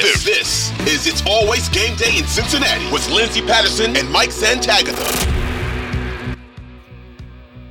This, 0.00 0.22
this 0.22 0.70
is 0.86 1.06
It's 1.08 1.26
Always 1.26 1.68
Game 1.70 1.96
Day 1.96 2.18
in 2.18 2.24
Cincinnati 2.24 2.88
with 2.92 3.10
Lindsay 3.10 3.42
Patterson 3.42 3.96
and 3.96 4.08
Mike 4.12 4.30
Santagata. 4.30 4.94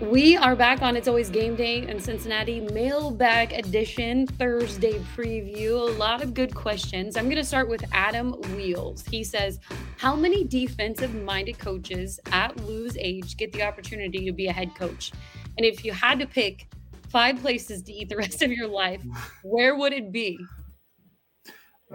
We 0.01 0.35
are 0.35 0.53
back 0.53 0.81
on 0.81 0.97
It's 0.97 1.07
Always 1.07 1.29
Game 1.29 1.55
Day 1.55 1.87
in 1.87 2.01
Cincinnati, 2.01 2.59
mailbag 2.59 3.53
edition, 3.53 4.27
Thursday 4.27 4.99
preview. 5.15 5.71
A 5.71 5.97
lot 5.97 6.21
of 6.21 6.33
good 6.33 6.53
questions. 6.53 7.15
I'm 7.15 7.25
going 7.25 7.37
to 7.37 7.45
start 7.45 7.69
with 7.69 7.85
Adam 7.93 8.33
Wheels. 8.57 9.05
He 9.05 9.23
says, 9.23 9.61
How 9.95 10.13
many 10.13 10.43
defensive 10.43 11.15
minded 11.15 11.59
coaches 11.59 12.19
at 12.33 12.57
Lou's 12.65 12.97
age 12.97 13.37
get 13.37 13.53
the 13.53 13.63
opportunity 13.63 14.25
to 14.25 14.33
be 14.33 14.47
a 14.47 14.51
head 14.51 14.75
coach? 14.75 15.13
And 15.55 15.65
if 15.65 15.85
you 15.85 15.93
had 15.93 16.19
to 16.19 16.27
pick 16.27 16.67
five 17.07 17.39
places 17.39 17.83
to 17.83 17.93
eat 17.93 18.09
the 18.09 18.17
rest 18.17 18.41
of 18.41 18.51
your 18.51 18.67
life, 18.67 19.01
where 19.43 19.77
would 19.77 19.93
it 19.93 20.11
be? 20.11 20.37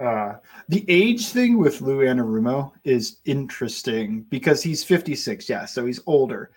Uh, 0.00 0.34
the 0.68 0.84
age 0.88 1.29
thing 1.29 1.58
with 1.58 1.80
Lou 1.80 1.98
Anarumo 1.98 2.72
is 2.85 3.18
interesting 3.25 4.22
because 4.30 4.62
he's 4.62 4.82
56, 4.82 5.48
yeah, 5.48 5.67
so 5.67 5.84
he's 5.84 6.00
older. 6.07 6.50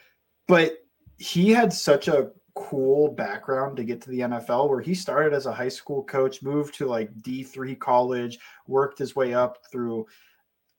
But 0.47 0.77
he 1.17 1.51
had 1.51 1.73
such 1.73 2.07
a 2.07 2.31
cool 2.55 3.09
background 3.09 3.75
to 3.77 3.83
get 3.83 4.01
to 4.01 4.09
the 4.09 4.21
NFL 4.21 4.69
where 4.69 4.79
he 4.79 4.95
started 4.95 5.33
as 5.33 5.45
a 5.45 5.53
high 5.53 5.69
school 5.69 6.03
coach, 6.03 6.41
moved 6.41 6.73
to 6.75 6.87
like 6.87 7.13
D3 7.21 7.77
college, 7.77 8.39
worked 8.67 8.97
his 8.97 9.15
way 9.15 9.33
up 9.33 9.57
through 9.71 10.07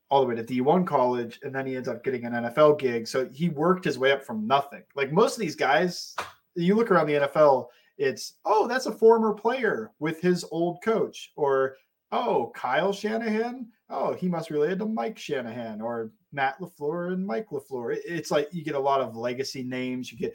all 0.09 0.21
the 0.21 0.27
way 0.27 0.37
to 0.37 0.45
D1 0.45 0.87
college, 0.87 1.39
and 1.43 1.55
then 1.55 1.67
he 1.67 1.77
ends 1.77 1.89
up 1.89 2.03
getting 2.03 2.25
an 2.25 2.33
NFL 2.33 2.79
gig. 2.79 3.07
So 3.07 3.29
he 3.29 3.49
worked 3.51 3.85
his 3.85 3.99
way 3.99 4.13
up 4.13 4.25
from 4.25 4.47
nothing. 4.47 4.83
Like 4.95 5.13
most 5.13 5.35
of 5.35 5.41
these 5.41 5.57
guys, 5.57 6.15
you 6.55 6.75
look 6.75 6.91
around 6.91 7.09
the 7.09 7.29
NFL, 7.29 7.67
it's 7.99 8.35
oh, 8.45 8.67
that's 8.67 8.87
a 8.87 8.93
former 8.93 9.33
player 9.33 9.91
with 9.99 10.21
his 10.21 10.45
old 10.51 10.83
coach, 10.83 11.33
or 11.37 11.77
oh, 12.13 12.53
Kyle 12.55 12.93
Shanahan. 12.93 13.69
Oh, 13.89 14.15
he 14.15 14.29
must 14.29 14.51
relate 14.51 14.79
to 14.79 14.87
Mike 14.87 15.19
Shanahan 15.19 15.81
or 15.81 16.11
Matt 16.33 16.59
LaFleur 16.61 17.13
and 17.13 17.27
Mike 17.27 17.49
LaFleur. 17.51 17.97
It's 18.05 18.31
like 18.31 18.49
you 18.53 18.65
get 18.65 18.75
a 18.75 18.81
lot 18.81 19.01
of 19.01 19.17
legacy 19.17 19.63
names, 19.63 20.11
you 20.11 20.19
get 20.19 20.35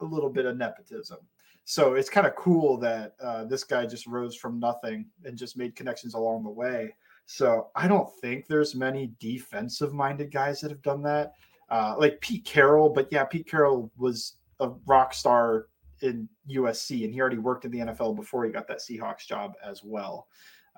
a 0.00 0.04
little 0.04 0.30
bit 0.30 0.46
of 0.46 0.56
nepotism. 0.56 1.18
So 1.64 1.94
it's 1.94 2.10
kind 2.10 2.26
of 2.26 2.34
cool 2.34 2.76
that 2.78 3.14
uh, 3.22 3.44
this 3.44 3.64
guy 3.64 3.86
just 3.86 4.06
rose 4.06 4.36
from 4.36 4.58
nothing 4.58 5.06
and 5.24 5.38
just 5.38 5.56
made 5.56 5.76
connections 5.76 6.14
along 6.14 6.42
the 6.42 6.50
way. 6.50 6.94
So 7.26 7.68
I 7.76 7.86
don't 7.86 8.12
think 8.20 8.46
there's 8.46 8.74
many 8.74 9.12
defensive 9.20 9.92
minded 9.92 10.32
guys 10.32 10.60
that 10.60 10.70
have 10.70 10.82
done 10.82 11.02
that. 11.02 11.34
Uh, 11.70 11.94
like 11.96 12.20
Pete 12.20 12.44
Carroll, 12.44 12.90
but 12.90 13.08
yeah, 13.10 13.24
Pete 13.24 13.48
Carroll 13.48 13.90
was 13.96 14.34
a 14.60 14.70
rock 14.86 15.14
star 15.14 15.68
in 16.02 16.28
USC 16.50 17.04
and 17.04 17.14
he 17.14 17.20
already 17.20 17.38
worked 17.38 17.64
in 17.64 17.70
the 17.70 17.78
NFL 17.78 18.16
before 18.16 18.44
he 18.44 18.50
got 18.50 18.66
that 18.68 18.80
Seahawks 18.80 19.26
job 19.26 19.54
as 19.64 19.82
well. 19.82 20.26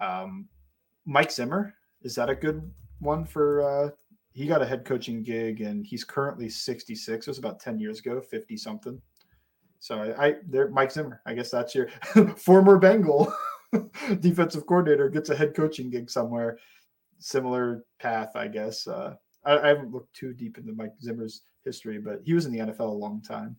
Um, 0.00 0.48
Mike 1.06 1.30
Zimmer, 1.30 1.74
is 2.02 2.14
that 2.14 2.30
a 2.30 2.34
good 2.34 2.70
one 3.00 3.24
for? 3.24 3.62
Uh, 3.62 3.90
he 4.32 4.46
got 4.46 4.62
a 4.62 4.66
head 4.66 4.84
coaching 4.84 5.22
gig 5.22 5.60
and 5.60 5.86
he's 5.86 6.02
currently 6.02 6.48
66. 6.48 7.26
It 7.26 7.30
was 7.30 7.38
about 7.38 7.60
10 7.60 7.78
years 7.78 8.00
ago, 8.00 8.20
50 8.20 8.56
something. 8.56 9.00
So 9.78 10.00
I, 10.00 10.26
I 10.26 10.34
there, 10.48 10.68
Mike 10.70 10.90
Zimmer. 10.90 11.20
I 11.24 11.34
guess 11.34 11.50
that's 11.50 11.74
your 11.74 11.88
former 12.36 12.78
Bengal 12.78 13.32
defensive 14.20 14.66
coordinator 14.66 15.08
gets 15.08 15.30
a 15.30 15.36
head 15.36 15.54
coaching 15.54 15.88
gig 15.88 16.10
somewhere. 16.10 16.58
Similar 17.18 17.84
path, 18.00 18.34
I 18.34 18.48
guess. 18.48 18.88
Uh, 18.88 19.14
I, 19.44 19.58
I 19.58 19.68
haven't 19.68 19.92
looked 19.92 20.14
too 20.14 20.32
deep 20.32 20.58
into 20.58 20.72
Mike 20.72 20.94
Zimmer's 21.00 21.42
history, 21.64 21.98
but 21.98 22.20
he 22.24 22.34
was 22.34 22.46
in 22.46 22.52
the 22.52 22.58
NFL 22.58 22.80
a 22.80 22.84
long 22.84 23.22
time. 23.22 23.56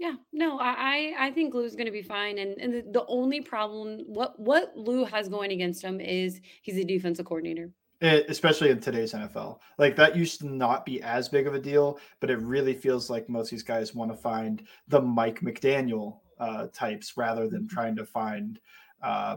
Yeah, 0.00 0.14
no, 0.32 0.58
I 0.58 1.12
I 1.18 1.30
think 1.30 1.52
Lou's 1.52 1.76
going 1.76 1.84
to 1.84 1.92
be 1.92 2.00
fine, 2.00 2.38
and 2.38 2.58
and 2.58 2.72
the, 2.72 2.84
the 2.90 3.06
only 3.06 3.42
problem 3.42 3.98
what 4.06 4.40
what 4.40 4.74
Lou 4.74 5.04
has 5.04 5.28
going 5.28 5.52
against 5.52 5.82
him 5.82 6.00
is 6.00 6.40
he's 6.62 6.78
a 6.78 6.84
defensive 6.84 7.26
coordinator. 7.26 7.70
It, 8.00 8.24
especially 8.30 8.70
in 8.70 8.80
today's 8.80 9.12
NFL, 9.12 9.58
like 9.76 9.96
that 9.96 10.16
used 10.16 10.40
to 10.40 10.46
not 10.48 10.86
be 10.86 11.02
as 11.02 11.28
big 11.28 11.46
of 11.46 11.54
a 11.54 11.60
deal, 11.60 11.98
but 12.20 12.30
it 12.30 12.38
really 12.38 12.72
feels 12.72 13.10
like 13.10 13.28
most 13.28 13.48
of 13.48 13.50
these 13.50 13.62
guys 13.62 13.94
want 13.94 14.10
to 14.10 14.16
find 14.16 14.66
the 14.88 15.02
Mike 15.02 15.40
McDaniel 15.40 16.20
uh, 16.38 16.68
types 16.72 17.18
rather 17.18 17.46
than 17.46 17.64
mm-hmm. 17.64 17.74
trying 17.74 17.96
to 17.96 18.06
find, 18.06 18.58
uh, 19.02 19.36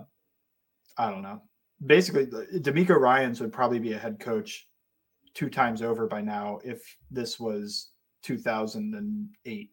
I 0.97 1.12
don't 1.12 1.23
know. 1.23 1.41
Basically, 1.85 2.25
DeMeco 2.25 2.97
Ryans 2.97 3.41
would 3.41 3.52
probably 3.52 3.79
be 3.79 3.91
a 3.91 4.00
head 4.00 4.18
coach 4.18 4.66
two 5.34 5.50
times 5.50 5.81
over 5.81 6.07
by 6.07 6.22
now 6.22 6.59
if 6.63 6.96
this 7.12 7.38
was 7.38 7.90
2008 8.22 9.69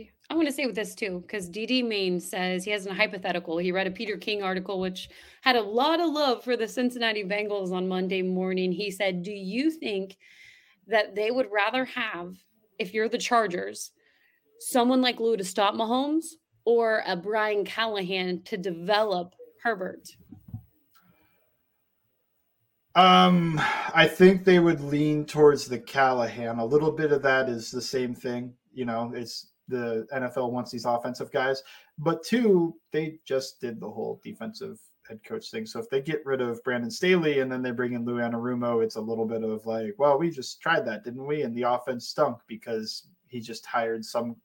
yeah, 0.00 0.06
I 0.30 0.34
want 0.34 0.48
to 0.48 0.54
say 0.54 0.64
with 0.64 0.74
this 0.74 0.94
too, 0.94 1.20
because 1.26 1.50
DD 1.50 1.86
Main 1.86 2.20
says 2.20 2.64
he 2.64 2.70
has 2.70 2.86
a 2.86 2.94
hypothetical. 2.94 3.58
He 3.58 3.70
read 3.70 3.86
a 3.86 3.90
Peter 3.90 4.16
King 4.16 4.42
article, 4.42 4.80
which 4.80 5.10
had 5.42 5.56
a 5.56 5.60
lot 5.60 6.00
of 6.00 6.10
love 6.10 6.42
for 6.42 6.56
the 6.56 6.66
Cincinnati 6.68 7.22
Bengals 7.22 7.70
on 7.70 7.86
Monday 7.86 8.22
morning. 8.22 8.72
He 8.72 8.90
said, 8.90 9.22
Do 9.22 9.32
you 9.32 9.70
think 9.70 10.16
that 10.86 11.14
they 11.14 11.30
would 11.30 11.48
rather 11.52 11.84
have, 11.84 12.34
if 12.78 12.94
you're 12.94 13.10
the 13.10 13.18
Chargers, 13.18 13.90
someone 14.58 15.02
like 15.02 15.20
Lou 15.20 15.36
to 15.36 15.44
stop 15.44 15.74
Mahomes 15.74 16.24
or 16.64 17.02
a 17.06 17.14
Brian 17.14 17.64
Callahan 17.64 18.42
to 18.44 18.56
develop 18.56 19.34
Herbert? 19.62 20.08
Um, 22.94 23.60
I 23.94 24.08
think 24.08 24.44
they 24.44 24.60
would 24.60 24.80
lean 24.80 25.26
towards 25.26 25.66
the 25.66 25.78
Callahan. 25.78 26.58
A 26.58 26.64
little 26.64 26.90
bit 26.90 27.12
of 27.12 27.22
that 27.22 27.50
is 27.50 27.70
the 27.70 27.82
same 27.82 28.14
thing. 28.14 28.54
You 28.72 28.84
know, 28.84 29.12
it's 29.14 29.49
the 29.70 30.06
NFL 30.12 30.50
wants 30.50 30.70
these 30.70 30.84
offensive 30.84 31.32
guys. 31.32 31.62
But 31.98 32.22
two, 32.22 32.76
they 32.92 33.18
just 33.24 33.60
did 33.60 33.80
the 33.80 33.90
whole 33.90 34.20
defensive 34.22 34.78
head 35.08 35.22
coach 35.24 35.50
thing. 35.50 35.66
So 35.66 35.80
if 35.80 35.90
they 35.90 36.00
get 36.00 36.24
rid 36.24 36.40
of 36.40 36.62
Brandon 36.62 36.90
Staley 36.90 37.40
and 37.40 37.50
then 37.50 37.62
they 37.62 37.72
bring 37.72 37.92
in 37.92 38.04
Lou 38.04 38.16
Anarumo, 38.16 38.82
it's 38.82 38.96
a 38.96 39.00
little 39.00 39.26
bit 39.26 39.42
of 39.42 39.66
like, 39.66 39.94
well, 39.98 40.18
we 40.18 40.30
just 40.30 40.60
tried 40.60 40.86
that, 40.86 41.04
didn't 41.04 41.26
we? 41.26 41.42
And 41.42 41.54
the 41.54 41.62
offense 41.62 42.08
stunk 42.08 42.38
because 42.46 43.08
he 43.26 43.40
just 43.40 43.66
hired 43.66 44.04
some 44.04 44.36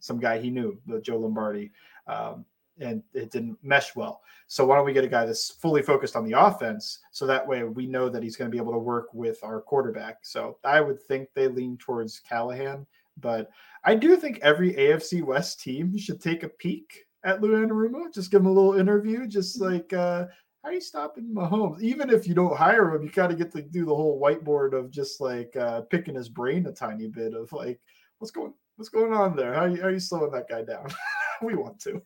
some 0.00 0.18
guy 0.18 0.38
he 0.38 0.50
knew, 0.50 0.76
the 0.88 1.00
Joe 1.00 1.18
Lombardi, 1.18 1.70
um, 2.08 2.44
and 2.80 3.04
it 3.14 3.30
didn't 3.30 3.56
mesh 3.62 3.94
well. 3.94 4.20
So 4.48 4.66
why 4.66 4.74
don't 4.74 4.84
we 4.84 4.92
get 4.92 5.04
a 5.04 5.08
guy 5.08 5.24
that's 5.24 5.50
fully 5.50 5.80
focused 5.80 6.16
on 6.16 6.24
the 6.24 6.38
offense, 6.38 6.98
so 7.12 7.24
that 7.26 7.46
way 7.46 7.62
we 7.62 7.86
know 7.86 8.08
that 8.08 8.22
he's 8.22 8.36
going 8.36 8.50
to 8.50 8.54
be 8.54 8.60
able 8.60 8.72
to 8.72 8.78
work 8.78 9.14
with 9.14 9.38
our 9.44 9.60
quarterback. 9.60 10.18
So 10.22 10.58
I 10.64 10.80
would 10.80 11.00
think 11.00 11.28
they 11.34 11.46
lean 11.46 11.76
towards 11.78 12.18
Callahan 12.18 12.84
but 13.18 13.50
I 13.84 13.94
do 13.94 14.16
think 14.16 14.38
every 14.42 14.74
AFC 14.74 15.22
West 15.22 15.60
team 15.60 15.96
should 15.96 16.20
take 16.20 16.42
a 16.42 16.48
peek 16.48 17.04
at 17.24 17.40
Lou 17.40 17.50
Anarumo. 17.50 18.12
Just 18.12 18.30
give 18.30 18.40
him 18.40 18.46
a 18.46 18.52
little 18.52 18.78
interview, 18.78 19.26
just 19.26 19.60
mm-hmm. 19.60 19.74
like 19.74 19.92
uh, 19.92 20.26
how 20.62 20.70
are 20.70 20.74
you 20.74 20.80
stopping 20.80 21.34
Mahomes? 21.34 21.82
Even 21.82 22.10
if 22.10 22.26
you 22.26 22.34
don't 22.34 22.56
hire 22.56 22.94
him, 22.94 23.02
you 23.02 23.10
kind 23.10 23.32
of 23.32 23.38
get 23.38 23.52
to 23.52 23.62
do 23.62 23.84
the 23.84 23.94
whole 23.94 24.20
whiteboard 24.20 24.74
of 24.74 24.90
just 24.90 25.20
like 25.20 25.54
uh, 25.56 25.80
picking 25.82 26.14
his 26.14 26.28
brain 26.28 26.66
a 26.66 26.72
tiny 26.72 27.08
bit 27.08 27.34
of 27.34 27.52
like 27.52 27.80
what's 28.18 28.30
going 28.30 28.54
what's 28.76 28.88
going 28.88 29.12
on 29.12 29.36
there? 29.36 29.54
How 29.54 29.62
are 29.62 29.68
you, 29.68 29.80
how 29.80 29.88
are 29.88 29.92
you 29.92 30.00
slowing 30.00 30.30
that 30.32 30.48
guy 30.48 30.62
down? 30.62 30.86
we 31.42 31.56
want 31.56 31.80
to. 31.80 32.00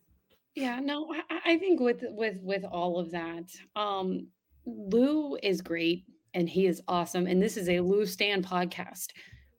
Yeah, 0.55 0.81
no, 0.81 1.13
I, 1.31 1.53
I 1.53 1.59
think 1.59 1.81
with 1.81 2.03
with 2.09 2.39
with 2.41 2.65
all 2.65 2.99
of 2.99 3.11
that, 3.11 3.45
um, 3.77 4.29
Lou 4.65 5.37
is 5.43 5.61
great 5.61 6.05
and 6.33 6.49
he 6.49 6.67
is 6.67 6.81
awesome. 6.89 7.27
And 7.27 7.43
this 7.43 7.59
is 7.59 7.69
a 7.69 7.81
Lou 7.81 8.07
Stan 8.07 8.43
podcast. 8.43 9.09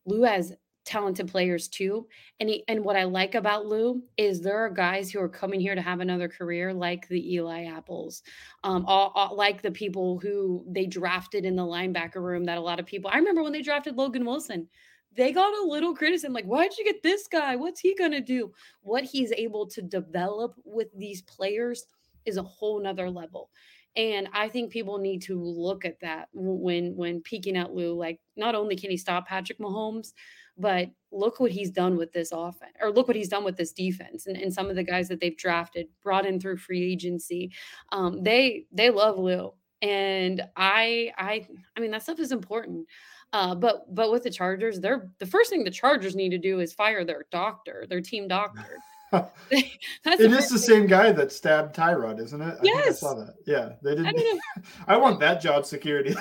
Lou 0.05 0.23
has 0.23 0.53
talented 0.87 1.27
players 1.27 1.67
too. 1.67 2.07
And 2.39 2.49
he, 2.49 2.63
and 2.67 2.83
what 2.83 2.95
I 2.95 3.03
like 3.03 3.35
about 3.35 3.65
Lou 3.65 4.01
is 4.15 4.41
there 4.41 4.57
are 4.57 4.69
guys 4.69 5.11
who 5.11 5.19
are 5.19 5.29
coming 5.29 5.59
here 5.59 5.75
to 5.75 5.81
have 5.81 5.99
another 5.99 6.29
career, 6.29 6.73
like 6.73 7.07
the 7.09 7.33
Eli 7.33 7.65
Apples, 7.65 8.23
um, 8.63 8.85
all, 8.87 9.11
all, 9.13 9.35
like 9.35 9.61
the 9.61 9.71
people 9.71 10.17
who 10.17 10.63
they 10.67 10.85
drafted 10.85 11.45
in 11.45 11.55
the 11.55 11.63
linebacker 11.63 12.21
room. 12.21 12.45
That 12.45 12.57
a 12.57 12.61
lot 12.61 12.79
of 12.79 12.85
people. 12.85 13.11
I 13.13 13.17
remember 13.17 13.43
when 13.43 13.51
they 13.51 13.61
drafted 13.61 13.97
Logan 13.97 14.25
Wilson. 14.25 14.67
They 15.15 15.31
got 15.31 15.51
a 15.51 15.67
little 15.67 15.95
criticism, 15.95 16.31
like, 16.31 16.45
why'd 16.45 16.77
you 16.77 16.85
get 16.85 17.01
this 17.01 17.27
guy? 17.27 17.55
What's 17.55 17.79
he 17.79 17.95
gonna 17.95 18.21
do? 18.21 18.53
What 18.81 19.03
he's 19.03 19.31
able 19.31 19.65
to 19.67 19.81
develop 19.81 20.53
with 20.63 20.89
these 20.95 21.23
players 21.23 21.87
is 22.25 22.37
a 22.37 22.43
whole 22.43 22.79
nother 22.79 23.09
level. 23.09 23.49
And 23.95 24.29
I 24.31 24.47
think 24.47 24.71
people 24.71 24.99
need 24.99 25.23
to 25.23 25.41
look 25.41 25.83
at 25.83 26.00
that 26.01 26.29
when 26.31 26.95
when 26.95 27.21
peeking 27.21 27.57
at 27.57 27.73
Lou. 27.73 27.95
Like, 27.95 28.19
not 28.35 28.53
only 28.53 28.75
can 28.75 28.91
he 28.91 28.97
stop 28.97 29.27
Patrick 29.27 29.57
Mahomes, 29.57 30.13
but 30.57 30.89
look 31.12 31.39
what 31.39 31.51
he's 31.51 31.71
done 31.71 31.95
with 31.95 32.12
this 32.12 32.31
offense, 32.31 32.74
or 32.81 32.92
look 32.92 33.07
what 33.07 33.15
he's 33.15 33.30
done 33.30 33.44
with 33.44 33.57
this 33.57 33.71
defense, 33.71 34.27
and, 34.27 34.38
and 34.38 34.54
some 34.54 34.69
of 34.69 34.75
the 34.75 34.83
guys 34.83 35.07
that 35.07 35.19
they've 35.19 35.38
drafted, 35.38 35.88
brought 36.04 36.25
in 36.25 36.39
through 36.39 36.57
free 36.57 36.83
agency. 36.83 37.51
Um, 37.92 38.24
they 38.24 38.65
they 38.71 38.89
love 38.89 39.18
Lou, 39.18 39.54
and 39.81 40.44
I 40.56 41.12
I 41.18 41.48
I 41.75 41.80
mean 41.80 41.92
that 41.92 42.04
stuff 42.04 42.19
is 42.19 42.31
important. 42.31 42.88
Uh, 43.33 43.54
but 43.54 43.94
but 43.94 44.12
with 44.12 44.24
the 44.24 44.30
Chargers, 44.30 44.80
they're 44.80 45.09
the 45.19 45.25
first 45.25 45.50
thing 45.50 45.63
the 45.63 45.71
Chargers 45.71 46.15
need 46.15 46.30
to 46.30 46.38
do 46.38 46.60
is 46.60 46.74
fire 46.74 47.03
their 47.03 47.25
doctor, 47.31 47.86
their 47.89 48.01
team 48.01 48.27
doctor. 48.27 48.77
it 49.51 50.31
is 50.31 50.50
the 50.50 50.59
same 50.59 50.86
guy 50.86 51.12
that 51.12 51.31
stabbed 51.31 51.75
Tyrod, 51.75 52.19
isn't 52.19 52.42
it? 52.42 52.56
I 52.59 52.63
yes. 52.63 52.88
I 52.88 52.92
saw 52.92 53.13
that. 53.15 53.36
Yeah, 53.45 53.74
they 53.81 53.95
didn't. 53.95 54.07
I, 54.07 54.39
I 54.95 54.98
want 54.98 55.19
that 55.21 55.42
job 55.42 55.65
security. 55.65 56.15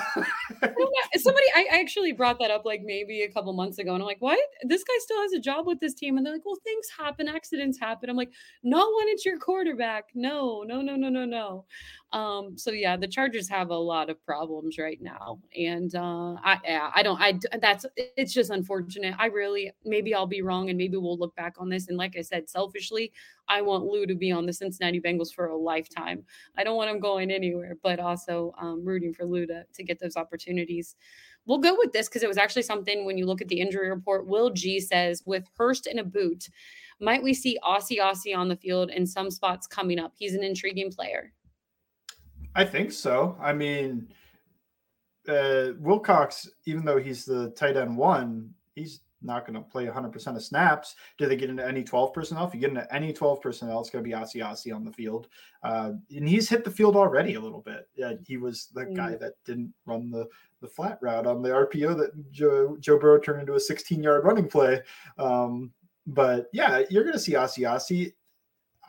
Oh, 0.63 0.89
somebody, 1.15 1.45
I 1.55 1.67
actually 1.71 2.13
brought 2.13 2.39
that 2.39 2.51
up 2.51 2.63
like 2.65 2.81
maybe 2.83 3.23
a 3.23 3.31
couple 3.31 3.51
months 3.53 3.79
ago, 3.79 3.93
and 3.93 4.01
I'm 4.01 4.07
like, 4.07 4.21
"What? 4.21 4.39
This 4.63 4.83
guy 4.83 4.93
still 4.99 5.21
has 5.21 5.33
a 5.33 5.39
job 5.39 5.67
with 5.67 5.79
this 5.79 5.93
team?" 5.93 6.17
And 6.17 6.25
they're 6.25 6.33
like, 6.33 6.45
"Well, 6.45 6.57
things 6.63 6.87
happen, 6.97 7.27
accidents 7.27 7.77
happen." 7.79 8.09
I'm 8.09 8.15
like, 8.15 8.31
"Not 8.63 8.87
when 8.97 9.09
it's 9.09 9.25
your 9.25 9.37
quarterback. 9.37 10.05
No, 10.15 10.63
no, 10.65 10.81
no, 10.81 10.95
no, 10.95 11.09
no, 11.09 11.25
no." 11.25 11.65
Um, 12.13 12.57
so 12.57 12.71
yeah, 12.71 12.95
the 12.95 13.07
Chargers 13.07 13.49
have 13.49 13.69
a 13.69 13.75
lot 13.75 14.09
of 14.09 14.23
problems 14.23 14.77
right 14.77 15.01
now, 15.01 15.39
and 15.57 15.93
uh, 15.93 16.35
I 16.41 16.89
I 16.95 17.03
don't 17.03 17.19
I 17.19 17.37
that's 17.59 17.85
it's 17.95 18.33
just 18.33 18.49
unfortunate. 18.49 19.13
I 19.19 19.25
really 19.25 19.73
maybe 19.83 20.13
I'll 20.13 20.25
be 20.25 20.41
wrong, 20.41 20.69
and 20.69 20.77
maybe 20.77 20.95
we'll 20.95 21.17
look 21.17 21.35
back 21.35 21.55
on 21.57 21.67
this. 21.67 21.89
And 21.89 21.97
like 21.97 22.15
I 22.17 22.21
said, 22.21 22.49
selfishly, 22.49 23.11
I 23.49 23.61
want 23.61 23.83
Lou 23.83 24.05
to 24.05 24.15
be 24.15 24.31
on 24.31 24.45
the 24.45 24.53
Cincinnati 24.53 25.01
Bengals 25.01 25.33
for 25.33 25.47
a 25.47 25.57
lifetime. 25.57 26.23
I 26.57 26.63
don't 26.63 26.77
want 26.77 26.89
him 26.89 27.01
going 27.01 27.29
anywhere, 27.29 27.75
but 27.83 27.99
also 27.99 28.53
um, 28.57 28.85
rooting 28.85 29.13
for 29.13 29.25
Lou 29.25 29.45
to, 29.45 29.65
to 29.73 29.83
get 29.83 29.99
those 29.99 30.15
opportunities. 30.15 30.95
We'll 31.45 31.57
go 31.57 31.75
with 31.77 31.91
this 31.91 32.07
because 32.07 32.23
it 32.23 32.29
was 32.29 32.37
actually 32.37 32.63
something 32.63 33.05
when 33.05 33.17
you 33.17 33.25
look 33.25 33.41
at 33.41 33.49
the 33.49 33.59
injury 33.59 33.89
report. 33.89 34.27
Will 34.27 34.49
G 34.49 34.79
says 34.79 35.23
with 35.25 35.43
Hurst 35.57 35.87
in 35.87 35.99
a 35.99 36.03
boot, 36.05 36.47
might 37.01 37.21
we 37.21 37.33
see 37.33 37.59
Asiasi 37.63 38.35
on 38.35 38.47
the 38.47 38.55
field 38.55 38.91
in 38.91 39.05
some 39.05 39.29
spots 39.29 39.67
coming 39.67 39.99
up? 39.99 40.13
He's 40.15 40.35
an 40.35 40.43
intriguing 40.43 40.91
player. 40.91 41.33
I 42.57 42.65
think 42.65 42.91
so. 42.91 43.37
I 43.39 43.53
mean, 43.53 44.07
uh, 45.27 45.73
Wilcox, 45.79 46.49
even 46.65 46.83
though 46.83 46.97
he's 46.97 47.23
the 47.23 47.51
tight 47.51 47.77
end 47.77 47.95
one, 47.95 48.51
he's 48.73 49.01
not 49.21 49.45
going 49.45 49.53
to 49.53 49.69
play 49.69 49.85
100% 49.85 50.35
of 50.35 50.43
snaps. 50.43 50.95
Do 51.19 51.27
they 51.27 51.35
get 51.35 51.51
into 51.51 51.67
any 51.67 51.83
12 51.83 52.13
personnel? 52.13 52.47
If 52.47 52.55
you 52.55 52.59
get 52.59 52.69
into 52.69 52.91
any 52.91 53.13
12 53.13 53.41
personnel, 53.41 53.79
it's 53.79 53.91
going 53.91 54.03
to 54.03 54.09
be 54.09 54.15
Asiasi 54.15 54.75
on 54.75 54.83
the 54.83 54.91
field. 54.91 55.27
Uh, 55.61 55.93
and 56.15 56.27
he's 56.27 56.49
hit 56.49 56.63
the 56.63 56.71
field 56.71 56.95
already 56.95 57.35
a 57.35 57.39
little 57.39 57.61
bit. 57.61 57.87
Yeah, 57.95 58.13
he 58.25 58.37
was 58.37 58.69
the 58.73 58.85
mm. 58.85 58.95
guy 58.95 59.15
that 59.17 59.33
didn't 59.45 59.71
run 59.85 60.09
the, 60.09 60.27
the 60.59 60.67
flat 60.67 60.97
route 60.99 61.27
on 61.27 61.43
the 61.43 61.49
RPO 61.49 61.95
that 61.97 62.31
Joe, 62.31 62.75
Joe 62.79 62.97
Burrow 62.97 63.19
turned 63.19 63.41
into 63.41 63.53
a 63.53 63.59
16 63.59 64.01
yard 64.01 64.25
running 64.25 64.47
play. 64.47 64.81
Um, 65.19 65.71
but 66.07 66.47
yeah, 66.53 66.83
you're 66.89 67.03
going 67.03 67.13
to 67.13 67.19
see 67.19 67.33
Asiasi. 67.33 68.13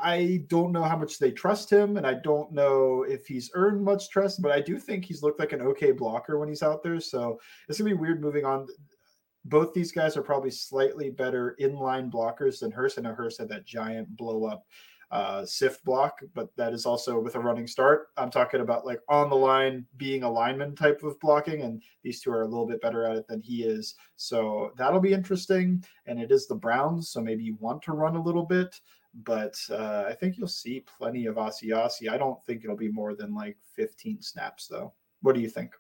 I 0.01 0.45
don't 0.49 0.73
know 0.73 0.83
how 0.83 0.97
much 0.97 1.19
they 1.19 1.31
trust 1.31 1.71
him, 1.71 1.97
and 1.97 2.07
I 2.07 2.15
don't 2.15 2.53
know 2.53 3.05
if 3.09 3.27
he's 3.27 3.51
earned 3.55 3.83
much 3.85 4.11
trust, 4.11 4.41
but 4.43 4.53
I 4.53 4.61
do 4.61 4.79
think 4.79 5.05
he's 5.05 5.23
looked 5.23 5.41
like 5.41 5.53
an 5.53 5.63
okay 5.63 5.93
blocker 5.93 6.39
when 6.39 6.49
he's 6.49 6.63
out 6.63 6.83
there. 6.83 7.01
So 7.01 7.41
it's 7.69 7.79
gonna 7.79 7.91
be 7.91 7.97
weird 7.97 8.21
moving 8.21 8.45
on. 8.45 8.67
Both 9.45 9.73
these 9.73 9.93
guys 9.93 10.17
are 10.17 10.23
probably 10.23 10.51
slightly 10.51 11.11
better 11.11 11.57
inline 11.61 12.11
blockers 12.11 12.61
than 12.61 12.71
Hurst. 12.71 12.99
I 12.99 13.03
know 13.03 13.15
Hurst 13.15 13.39
had 13.39 13.49
that 13.49 13.65
giant 13.65 14.17
blow 14.17 14.45
up 14.45 14.65
uh, 15.11 15.45
sift 15.45 15.85
block, 15.85 16.21
but 16.35 16.55
that 16.57 16.73
is 16.73 16.85
also 16.85 17.19
with 17.19 17.35
a 17.35 17.41
running 17.41 17.67
start. 17.67 18.09
I'm 18.17 18.31
talking 18.31 18.61
about 18.61 18.85
like 18.85 19.01
on 19.09 19.31
the 19.31 19.37
line 19.37 19.87
being 19.97 20.23
a 20.23 20.31
lineman 20.31 20.75
type 20.75 21.03
of 21.03 21.19
blocking, 21.21 21.63
and 21.63 21.83
these 22.03 22.21
two 22.21 22.31
are 22.31 22.43
a 22.43 22.49
little 22.49 22.67
bit 22.67 22.83
better 22.83 23.05
at 23.05 23.17
it 23.17 23.27
than 23.27 23.41
he 23.41 23.65
is. 23.65 23.95
So 24.17 24.73
that'll 24.77 25.01
be 25.01 25.15
interesting. 25.15 25.83
And 26.07 26.21
it 26.21 26.31
is 26.31 26.47
the 26.47 26.55
Browns, 26.55 27.11
so 27.11 27.21
maybe 27.21 27.43
you 27.43 27.57
want 27.59 27.83
to 27.83 27.93
run 27.93 28.17
a 28.17 28.23
little 28.23 28.45
bit 28.45 28.79
but 29.25 29.57
uh, 29.71 30.05
I 30.09 30.15
think 30.15 30.37
you'll 30.37 30.49
see 30.49 30.85
plenty 30.99 31.27
of 31.27 31.37
Asiasi. 31.37 32.09
I 32.09 32.19
don't 32.19 32.43
think 32.45 32.63
it'll 32.65 32.77
be 32.77 32.91
more 32.91 33.15
than 33.15 33.35
like 33.35 33.57
15 33.75 34.23
snaps, 34.23 34.67
though. 34.67 34.93
What 35.23 35.35
do 35.35 35.41
you 35.41 35.49
think? 35.49 35.73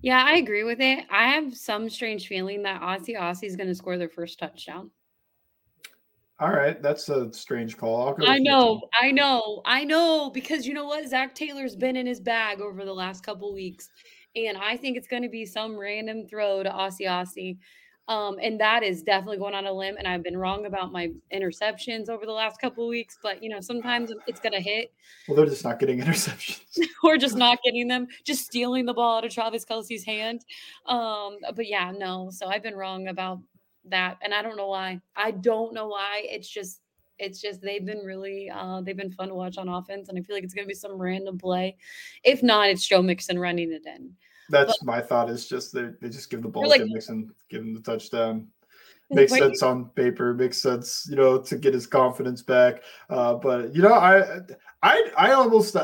Yeah, 0.00 0.24
I 0.26 0.36
agree 0.36 0.64
with 0.64 0.80
it. 0.80 1.04
I 1.10 1.28
have 1.28 1.56
some 1.56 1.88
strange 1.88 2.26
feeling 2.26 2.62
that 2.64 2.82
Asiasi 2.82 3.44
is 3.44 3.56
going 3.56 3.68
to 3.68 3.74
score 3.74 3.96
their 3.96 4.08
first 4.08 4.38
touchdown. 4.38 4.90
All 6.40 6.50
right, 6.50 6.82
that's 6.82 7.08
a 7.08 7.32
strange 7.32 7.76
call. 7.76 8.16
i 8.26 8.38
know, 8.38 8.82
I 8.92 9.12
know, 9.12 9.62
I 9.64 9.84
know, 9.84 10.30
because 10.30 10.66
you 10.66 10.74
know 10.74 10.84
what? 10.84 11.08
Zac 11.08 11.32
Taylor's 11.32 11.76
been 11.76 11.94
in 11.94 12.06
his 12.06 12.18
bag 12.18 12.60
over 12.60 12.84
the 12.84 12.92
last 12.92 13.24
couple 13.24 13.54
weeks, 13.54 13.88
and 14.34 14.58
I 14.58 14.76
think 14.76 14.96
it's 14.96 15.06
going 15.06 15.22
to 15.22 15.28
be 15.28 15.46
some 15.46 15.78
random 15.78 16.26
throw 16.26 16.64
to 16.64 16.70
Asiasi 16.70 17.58
um, 18.08 18.38
and 18.42 18.60
that 18.60 18.82
is 18.82 19.02
definitely 19.02 19.38
going 19.38 19.54
on 19.54 19.66
a 19.66 19.72
limb. 19.72 19.96
And 19.98 20.06
I've 20.06 20.22
been 20.22 20.36
wrong 20.36 20.66
about 20.66 20.92
my 20.92 21.10
interceptions 21.32 22.08
over 22.08 22.26
the 22.26 22.32
last 22.32 22.60
couple 22.60 22.86
weeks, 22.86 23.18
but 23.22 23.42
you 23.42 23.48
know, 23.48 23.60
sometimes 23.60 24.12
it's 24.26 24.40
gonna 24.40 24.60
hit. 24.60 24.92
Well, 25.26 25.36
they're 25.36 25.46
just 25.46 25.64
not 25.64 25.78
getting 25.78 26.00
interceptions. 26.02 26.60
or 27.04 27.16
just 27.16 27.36
not 27.36 27.58
getting 27.64 27.88
them, 27.88 28.06
just 28.24 28.44
stealing 28.44 28.84
the 28.84 28.94
ball 28.94 29.18
out 29.18 29.24
of 29.24 29.32
Travis 29.32 29.64
Kelce's 29.64 30.04
hand. 30.04 30.44
Um, 30.86 31.38
but 31.54 31.66
yeah, 31.66 31.92
no. 31.96 32.28
So 32.30 32.46
I've 32.46 32.62
been 32.62 32.76
wrong 32.76 33.08
about 33.08 33.40
that. 33.86 34.18
And 34.22 34.34
I 34.34 34.42
don't 34.42 34.56
know 34.56 34.68
why. 34.68 35.00
I 35.16 35.30
don't 35.30 35.72
know 35.72 35.88
why. 35.88 36.22
It's 36.24 36.48
just 36.48 36.80
it's 37.18 37.40
just 37.40 37.60
they've 37.62 37.84
been 37.84 38.04
really 38.04 38.50
uh, 38.50 38.80
they've 38.82 38.96
been 38.96 39.12
fun 39.12 39.28
to 39.28 39.34
watch 39.34 39.56
on 39.56 39.68
offense, 39.68 40.08
and 40.08 40.18
I 40.18 40.22
feel 40.22 40.36
like 40.36 40.44
it's 40.44 40.54
gonna 40.54 40.66
be 40.66 40.74
some 40.74 41.00
random 41.00 41.38
play. 41.38 41.76
If 42.22 42.42
not, 42.42 42.68
it's 42.68 42.86
Joe 42.86 43.02
Mixon 43.02 43.38
running 43.38 43.72
it 43.72 43.86
in. 43.86 44.12
That's 44.50 44.78
but, 44.78 44.86
my 44.86 45.00
thought. 45.00 45.30
Is 45.30 45.48
just 45.48 45.72
they 45.72 45.90
they 46.00 46.08
just 46.08 46.30
give 46.30 46.42
the 46.42 46.48
ball 46.48 46.68
like, 46.68 46.80
to 46.80 46.86
Mixon, 46.86 47.32
give 47.48 47.62
him 47.62 47.74
the 47.74 47.80
touchdown. 47.80 48.48
Makes 49.10 49.32
sense 49.32 49.62
on 49.62 49.86
paper. 49.90 50.34
Makes 50.34 50.58
sense, 50.58 51.06
you 51.08 51.16
know, 51.16 51.38
to 51.38 51.56
get 51.56 51.74
his 51.74 51.86
confidence 51.86 52.42
back. 52.42 52.82
Uh, 53.10 53.34
but 53.34 53.74
you 53.74 53.82
know, 53.82 53.94
I 53.94 54.40
I 54.82 55.10
I 55.16 55.32
almost. 55.32 55.76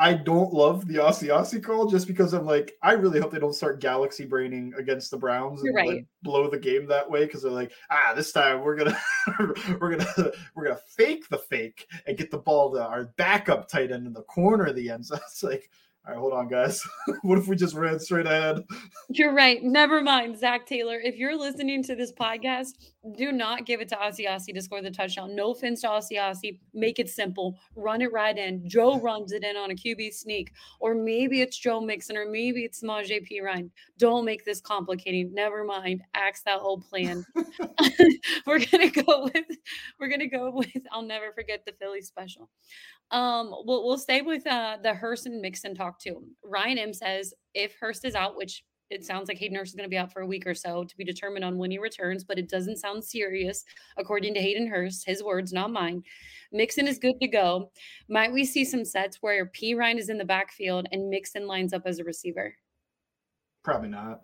I 0.00 0.14
don't 0.14 0.52
love 0.52 0.86
the 0.86 0.94
Asiasi 0.94 1.60
call 1.60 1.88
just 1.88 2.06
because 2.06 2.32
I'm 2.32 2.46
like, 2.46 2.76
I 2.82 2.92
really 2.92 3.18
hope 3.18 3.32
they 3.32 3.40
don't 3.40 3.54
start 3.54 3.80
galaxy 3.80 4.24
braining 4.24 4.72
against 4.78 5.10
the 5.10 5.16
Browns 5.16 5.60
and 5.64 5.74
right. 5.74 5.88
like, 5.88 6.06
blow 6.22 6.48
the 6.48 6.58
game 6.58 6.86
that 6.86 7.10
way 7.10 7.24
because 7.26 7.42
they're 7.42 7.50
like, 7.50 7.72
ah, 7.90 8.12
this 8.14 8.30
time 8.30 8.62
we're 8.62 8.76
gonna 8.76 8.96
we're 9.80 9.96
gonna 9.96 10.32
we're 10.54 10.68
gonna 10.68 10.78
fake 10.86 11.28
the 11.30 11.38
fake 11.38 11.88
and 12.06 12.16
get 12.16 12.30
the 12.30 12.38
ball 12.38 12.72
to 12.72 12.86
our 12.86 13.06
backup 13.16 13.68
tight 13.68 13.90
end 13.90 14.06
in 14.06 14.12
the 14.12 14.22
corner 14.22 14.66
of 14.66 14.76
the 14.76 14.88
end. 14.88 15.04
So 15.04 15.16
it's 15.26 15.42
like, 15.42 15.68
all 16.06 16.14
right, 16.14 16.20
hold 16.20 16.32
on, 16.32 16.48
guys. 16.48 16.82
what 17.22 17.38
if 17.38 17.48
we 17.48 17.56
just 17.56 17.74
ran 17.74 17.98
straight 17.98 18.26
ahead? 18.26 18.64
You're 19.10 19.34
right. 19.34 19.62
Never 19.62 20.02
mind, 20.02 20.38
Zac 20.38 20.66
Taylor. 20.66 20.98
If 20.98 21.16
you're 21.16 21.36
listening 21.36 21.82
to 21.84 21.94
this 21.94 22.12
podcast, 22.12 22.74
do 23.16 23.32
not 23.32 23.66
give 23.66 23.80
it 23.80 23.88
to 23.88 23.96
Aussie 23.96 24.54
to 24.54 24.62
score 24.62 24.82
the 24.82 24.90
touchdown. 24.90 25.34
No 25.34 25.52
offense 25.52 25.82
to 25.82 25.88
Aussie. 25.88 26.58
Make 26.74 26.98
it 26.98 27.08
simple. 27.08 27.58
Run 27.76 28.02
it 28.02 28.12
right 28.12 28.36
in. 28.36 28.68
Joe 28.68 28.98
runs 29.00 29.32
it 29.32 29.44
in 29.44 29.56
on 29.56 29.70
a 29.70 29.74
QB 29.74 30.12
sneak, 30.14 30.52
or 30.80 30.94
maybe 30.94 31.40
it's 31.40 31.56
Joe 31.56 31.80
Mixon, 31.80 32.16
or 32.16 32.26
maybe 32.26 32.64
it's 32.64 32.82
Samaje 32.82 33.26
Perine. 33.30 33.70
Don't 33.98 34.24
make 34.24 34.44
this 34.44 34.60
complicating. 34.60 35.32
Never 35.32 35.64
mind. 35.64 36.02
Axe 36.14 36.42
that 36.42 36.60
whole 36.60 36.80
plan. 36.80 37.24
we're 38.46 38.64
gonna 38.64 38.90
go 38.90 39.30
with. 39.32 39.46
We're 39.98 40.08
gonna 40.08 40.28
go 40.28 40.50
with. 40.50 40.86
I'll 40.92 41.02
never 41.02 41.32
forget 41.32 41.64
the 41.64 41.72
Philly 41.72 42.02
special. 42.02 42.48
Um, 43.10 43.54
we'll 43.64 43.86
we'll 43.86 43.98
stay 43.98 44.20
with 44.22 44.46
uh 44.46 44.78
the 44.82 44.94
Hurst 44.94 45.26
and 45.26 45.40
Mixon 45.40 45.74
talk 45.74 45.98
too. 45.98 46.24
Ryan 46.44 46.78
M 46.78 46.92
says 46.92 47.32
if 47.54 47.74
Hurst 47.80 48.04
is 48.04 48.14
out, 48.14 48.36
which 48.36 48.64
it 48.90 49.04
sounds 49.04 49.28
like 49.28 49.38
Hayden 49.38 49.56
Hurst 49.56 49.70
is 49.70 49.74
going 49.74 49.88
to 49.88 49.90
be 49.90 49.98
out 49.98 50.12
for 50.12 50.22
a 50.22 50.26
week 50.26 50.46
or 50.46 50.54
so 50.54 50.84
to 50.84 50.96
be 50.96 51.04
determined 51.04 51.44
on 51.44 51.58
when 51.58 51.70
he 51.70 51.78
returns, 51.78 52.24
but 52.24 52.38
it 52.38 52.48
doesn't 52.48 52.78
sound 52.78 53.04
serious, 53.04 53.64
according 53.96 54.34
to 54.34 54.40
Hayden 54.40 54.66
Hurst, 54.66 55.06
his 55.06 55.22
words, 55.22 55.52
not 55.52 55.70
mine. 55.70 56.02
Mixon 56.52 56.88
is 56.88 56.98
good 56.98 57.20
to 57.20 57.28
go. 57.28 57.70
Might 58.08 58.32
we 58.32 58.44
see 58.44 58.64
some 58.64 58.84
sets 58.84 59.18
where 59.20 59.46
Perine 59.46 59.98
is 59.98 60.08
in 60.08 60.18
the 60.18 60.24
backfield 60.24 60.86
and 60.92 61.10
Mixon 61.10 61.46
lines 61.46 61.72
up 61.72 61.82
as 61.84 61.98
a 61.98 62.04
receiver? 62.04 62.54
Probably 63.62 63.90
not. 63.90 64.22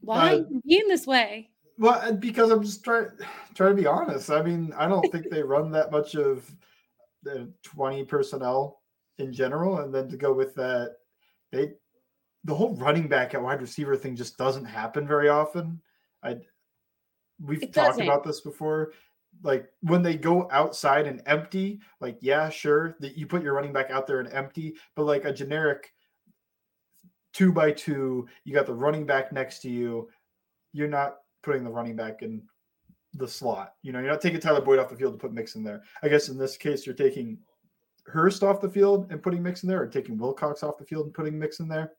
Why 0.00 0.36
uh, 0.36 0.42
being 0.66 0.88
this 0.88 1.06
way? 1.06 1.50
Well, 1.78 2.00
uh, 2.00 2.12
because 2.12 2.50
I'm 2.50 2.62
just 2.62 2.84
trying 2.84 3.08
trying 3.54 3.76
to 3.76 3.82
be 3.82 3.86
honest. 3.86 4.30
I 4.30 4.42
mean, 4.42 4.72
I 4.76 4.86
don't 4.86 5.10
think 5.10 5.28
they 5.28 5.42
run 5.42 5.72
that 5.72 5.90
much 5.90 6.14
of 6.14 6.48
the 7.22 7.52
20 7.64 8.04
personnel 8.04 8.80
in 9.18 9.32
general, 9.32 9.78
and 9.78 9.92
then 9.92 10.08
to 10.08 10.16
go 10.16 10.32
with 10.32 10.54
that, 10.54 10.96
they 11.50 11.72
the 12.44 12.54
whole 12.54 12.76
running 12.76 13.08
back 13.08 13.34
at 13.34 13.42
wide 13.42 13.60
receiver 13.60 13.96
thing 13.96 14.14
just 14.14 14.36
doesn't 14.36 14.66
happen 14.66 15.06
very 15.06 15.28
often. 15.28 15.80
I 16.22 16.36
we've 17.42 17.62
it 17.62 17.72
talked 17.72 17.90
doesn't. 17.90 18.04
about 18.04 18.24
this 18.24 18.40
before. 18.42 18.92
Like 19.42 19.66
when 19.80 20.02
they 20.02 20.16
go 20.16 20.48
outside 20.52 21.06
and 21.06 21.22
empty, 21.26 21.80
like 22.00 22.18
yeah, 22.20 22.48
sure, 22.50 22.96
that 23.00 23.16
you 23.16 23.26
put 23.26 23.42
your 23.42 23.54
running 23.54 23.72
back 23.72 23.90
out 23.90 24.06
there 24.06 24.20
and 24.20 24.32
empty, 24.32 24.76
but 24.94 25.04
like 25.04 25.24
a 25.24 25.32
generic 25.32 25.92
two 27.32 27.50
by 27.50 27.72
two, 27.72 28.28
you 28.44 28.54
got 28.54 28.66
the 28.66 28.74
running 28.74 29.06
back 29.06 29.32
next 29.32 29.60
to 29.60 29.70
you. 29.70 30.08
You're 30.72 30.88
not 30.88 31.16
putting 31.42 31.64
the 31.64 31.70
running 31.70 31.96
back 31.96 32.22
in 32.22 32.42
the 33.14 33.26
slot. 33.26 33.72
You 33.82 33.92
know, 33.92 33.98
you're 33.98 34.10
not 34.10 34.20
taking 34.20 34.40
Tyler 34.40 34.60
Boyd 34.60 34.78
off 34.78 34.88
the 34.88 34.96
field 34.96 35.14
to 35.14 35.18
put 35.18 35.32
Mix 35.32 35.56
in 35.56 35.64
there. 35.64 35.82
I 36.02 36.08
guess 36.08 36.28
in 36.28 36.38
this 36.38 36.56
case, 36.56 36.86
you're 36.86 36.94
taking 36.94 37.38
Hurst 38.06 38.42
off 38.42 38.60
the 38.60 38.68
field 38.68 39.10
and 39.10 39.22
putting 39.22 39.42
Mix 39.42 39.62
in 39.62 39.68
there, 39.68 39.82
or 39.82 39.86
taking 39.86 40.18
Wilcox 40.18 40.62
off 40.62 40.78
the 40.78 40.84
field 40.84 41.06
and 41.06 41.14
putting 41.14 41.38
Mix 41.38 41.58
in 41.58 41.68
there 41.68 41.92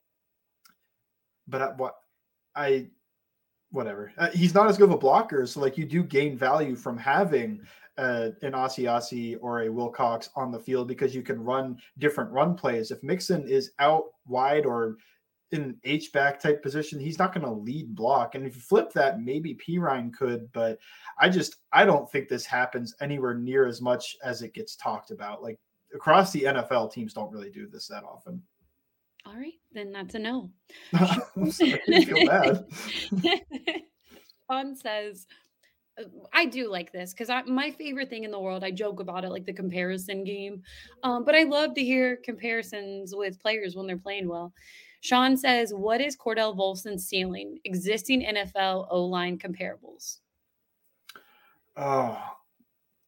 but 1.48 1.62
I, 1.62 1.68
what 1.76 1.96
I 2.56 2.88
whatever 3.72 4.12
uh, 4.18 4.30
he's 4.32 4.54
not 4.54 4.68
as 4.68 4.78
good 4.78 4.90
of 4.90 4.96
a 4.96 4.98
blocker 4.98 5.46
so 5.46 5.60
like 5.60 5.78
you 5.78 5.86
do 5.86 6.04
gain 6.04 6.38
value 6.38 6.76
from 6.76 6.98
having 6.98 7.62
uh, 7.98 8.30
an 8.42 8.52
Asiasi 8.54 9.38
or 9.42 9.62
a 9.62 9.70
Wilcox 9.70 10.30
on 10.36 10.52
the 10.52 10.60
field 10.60 10.88
because 10.88 11.16
you 11.16 11.22
can 11.22 11.44
run 11.44 11.78
different 11.98 12.32
run 12.32 12.56
plays. 12.56 12.92
If 12.92 13.02
Mixon 13.04 13.48
is 13.48 13.72
out 13.80 14.06
wide 14.28 14.66
or 14.66 14.98
in 15.52 15.78
H 15.84 16.12
back 16.12 16.40
type 16.40 16.62
position, 16.62 17.00
he's 17.00 17.20
not 17.20 17.34
going 17.34 17.46
to 17.46 17.52
lead 17.52 17.96
block. 17.96 18.36
And 18.36 18.46
if 18.46 18.56
you 18.56 18.62
flip 18.62 18.92
that, 18.94 19.22
maybe 19.22 19.56
Perine 19.56 20.14
could, 20.14 20.52
but 20.52 20.78
I 21.20 21.30
just 21.30 21.58
I 21.72 21.86
don't 21.86 22.12
think 22.12 22.28
this 22.28 22.46
happens 22.46 22.96
anywhere 23.00 23.36
near 23.36 23.66
as 23.66 23.82
much 23.82 24.18
as 24.24 24.42
it 24.42 24.54
gets 24.54 24.76
talked 24.76 25.12
about. 25.12 25.42
Like 25.42 25.60
across 25.94 26.32
the 26.32 26.44
NFL, 26.44 26.92
teams 26.92 27.14
don't 27.14 27.32
really 27.32 27.52
do 27.52 27.68
this 27.68 27.88
that 27.88 28.04
often. 28.04 28.42
All 29.26 29.36
right, 29.36 29.54
then 29.74 29.92
that's 29.92 30.16
a 30.16 30.20
no. 30.20 30.52
feel 31.52 32.28
bad. 32.28 32.66
Sean 34.50 34.76
says, 34.76 35.26
I 36.34 36.46
do 36.46 36.70
like 36.70 36.92
this 36.92 37.14
because 37.14 37.30
my 37.48 37.72
favorite 37.72 38.10
thing 38.10 38.24
in 38.24 38.32
the 38.32 38.40
world. 38.40 38.64
I 38.64 38.72
joke 38.72 39.00
about 39.00 39.24
it, 39.24 39.30
like 39.30 39.46
the 39.46 39.54
comparison 39.54 40.24
game, 40.24 40.62
um, 41.04 41.24
but 41.26 41.36
I 41.36 41.44
love 41.44 41.74
to 41.76 41.84
hear 41.84 42.18
comparisons 42.24 43.16
with 43.16 43.42
players 43.42 43.76
when 43.76 43.88
they're 43.88 43.98
playing 43.98 44.28
well. 44.28 44.54
Sean 45.02 45.38
says, 45.38 45.74
"What 45.74 46.02
is 46.02 46.18
Cordell 46.18 46.56
Volson's 46.56 47.08
ceiling? 47.08 47.60
Existing 47.64 48.26
NFL 48.26 48.88
O 48.90 49.06
line 49.06 49.38
comparables." 49.38 50.20
Oh, 51.78 52.18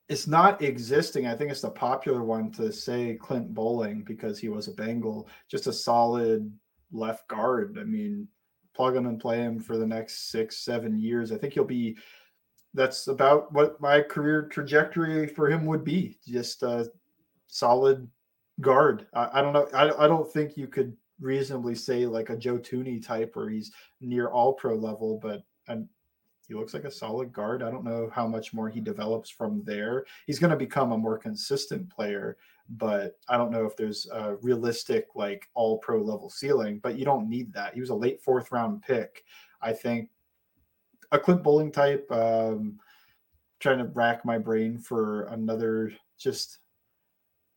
it's 0.09 0.27
not 0.27 0.61
existing. 0.61 1.27
I 1.27 1.35
think 1.35 1.51
it's 1.51 1.61
the 1.61 1.69
popular 1.69 2.23
one 2.23 2.51
to 2.53 2.71
say 2.71 3.15
Clint 3.15 3.53
Boling 3.53 4.03
because 4.03 4.39
he 4.39 4.47
was 4.49 4.67
a 4.67 4.73
Bengal, 4.73 5.27
just 5.49 5.67
a 5.67 5.73
solid 5.73 6.51
left 6.91 7.27
guard. 7.27 7.77
I 7.79 7.83
mean, 7.83 8.27
plug 8.73 8.95
him 8.95 9.05
and 9.07 9.19
play 9.19 9.39
him 9.39 9.59
for 9.59 9.77
the 9.77 9.87
next 9.87 10.29
six, 10.29 10.57
seven 10.57 10.97
years. 10.97 11.31
I 11.31 11.37
think 11.37 11.53
he'll 11.53 11.65
be. 11.65 11.97
That's 12.73 13.07
about 13.07 13.51
what 13.53 13.81
my 13.81 14.01
career 14.01 14.43
trajectory 14.43 15.27
for 15.27 15.49
him 15.49 15.65
would 15.65 15.83
be. 15.83 16.17
Just 16.27 16.63
a 16.63 16.89
solid 17.47 18.07
guard. 18.61 19.07
I, 19.13 19.29
I 19.33 19.41
don't 19.41 19.53
know. 19.53 19.67
I, 19.73 20.05
I 20.05 20.07
don't 20.07 20.31
think 20.31 20.55
you 20.55 20.67
could 20.67 20.95
reasonably 21.19 21.75
say 21.75 22.05
like 22.05 22.29
a 22.29 22.37
Joe 22.37 22.59
Thuney 22.59 23.03
type 23.03 23.35
where 23.35 23.49
he's 23.49 23.71
near 23.99 24.27
all 24.27 24.53
pro 24.53 24.75
level, 24.75 25.19
but 25.21 25.43
I'm 25.67 25.89
he 26.47 26.53
looks 26.53 26.73
like 26.73 26.85
a 26.85 26.91
solid 26.91 27.33
guard. 27.33 27.61
I 27.61 27.69
don't 27.69 27.83
know 27.83 28.09
how 28.13 28.25
much 28.25 28.53
more 28.53 28.69
he 28.69 28.79
develops 28.79 29.29
from 29.29 29.63
there. 29.63 30.05
He's 30.25 30.39
going 30.39 30.51
to 30.51 30.57
become 30.57 30.93
a 30.93 30.97
more 30.97 31.17
consistent 31.17 31.89
player, 31.89 32.37
but 32.69 33.17
I 33.27 33.37
don't 33.37 33.51
know 33.51 33.65
if 33.65 33.75
there's 33.75 34.07
a 34.11 34.35
realistic, 34.37 35.07
like 35.13 35.49
all 35.53 35.77
pro 35.79 36.01
level 36.01 36.29
ceiling, 36.29 36.79
but 36.79 36.97
you 36.97 37.03
don't 37.03 37.29
need 37.29 37.51
that. 37.53 37.73
He 37.73 37.81
was 37.81 37.89
a 37.89 37.95
late 37.95 38.21
fourth 38.21 38.51
round 38.51 38.81
pick. 38.81 39.25
I 39.61 39.73
think 39.73 40.09
a 41.11 41.19
Clint 41.19 41.43
Boling 41.43 41.71
type, 41.71 42.09
um, 42.11 42.79
trying 43.59 43.79
to 43.79 43.85
rack 43.85 44.23
my 44.23 44.37
brain 44.37 44.77
for 44.77 45.23
another 45.25 45.91
just 46.17 46.59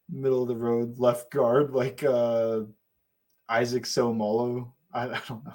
middle 0.08 0.42
of 0.42 0.48
the 0.48 0.56
road 0.56 0.98
left 0.98 1.30
guard 1.30 1.72
like 1.72 2.02
uh, 2.02 2.62
Isaac 3.48 3.84
Seumalo. 3.84 4.72
I, 4.92 5.08
I 5.10 5.20
don't 5.28 5.44
know. 5.44 5.52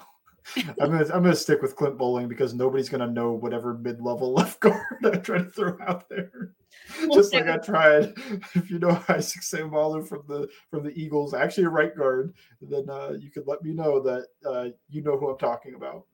I'm 0.56 0.90
gonna 0.90 1.04
I'm 1.12 1.22
gonna 1.22 1.34
stick 1.34 1.62
with 1.62 1.76
Clint 1.76 1.98
Boling 1.98 2.28
because 2.28 2.54
nobody's 2.54 2.88
gonna 2.88 3.06
know 3.06 3.32
whatever 3.32 3.74
mid 3.74 4.00
level 4.00 4.32
left 4.34 4.60
guard 4.60 5.04
I 5.04 5.16
try 5.16 5.38
to 5.38 5.44
throw 5.44 5.76
out 5.86 6.08
there. 6.08 6.52
We'll 7.00 7.14
Just 7.14 7.34
like 7.34 7.48
I 7.48 7.56
tried. 7.56 8.14
If 8.54 8.70
you 8.70 8.78
know 8.78 9.02
Isaac 9.08 9.42
Seumalo 9.42 10.06
from 10.06 10.22
the 10.28 10.48
from 10.70 10.84
the 10.84 10.92
Eagles, 11.00 11.34
actually 11.34 11.64
a 11.64 11.70
right 11.70 11.96
guard, 11.96 12.34
then 12.60 12.88
uh, 12.88 13.14
you 13.18 13.30
could 13.30 13.46
let 13.46 13.62
me 13.62 13.72
know 13.72 14.00
that 14.00 14.26
uh, 14.46 14.68
you 14.88 15.02
know 15.02 15.18
who 15.18 15.30
I'm 15.30 15.38
talking 15.38 15.74
about. 15.74 16.04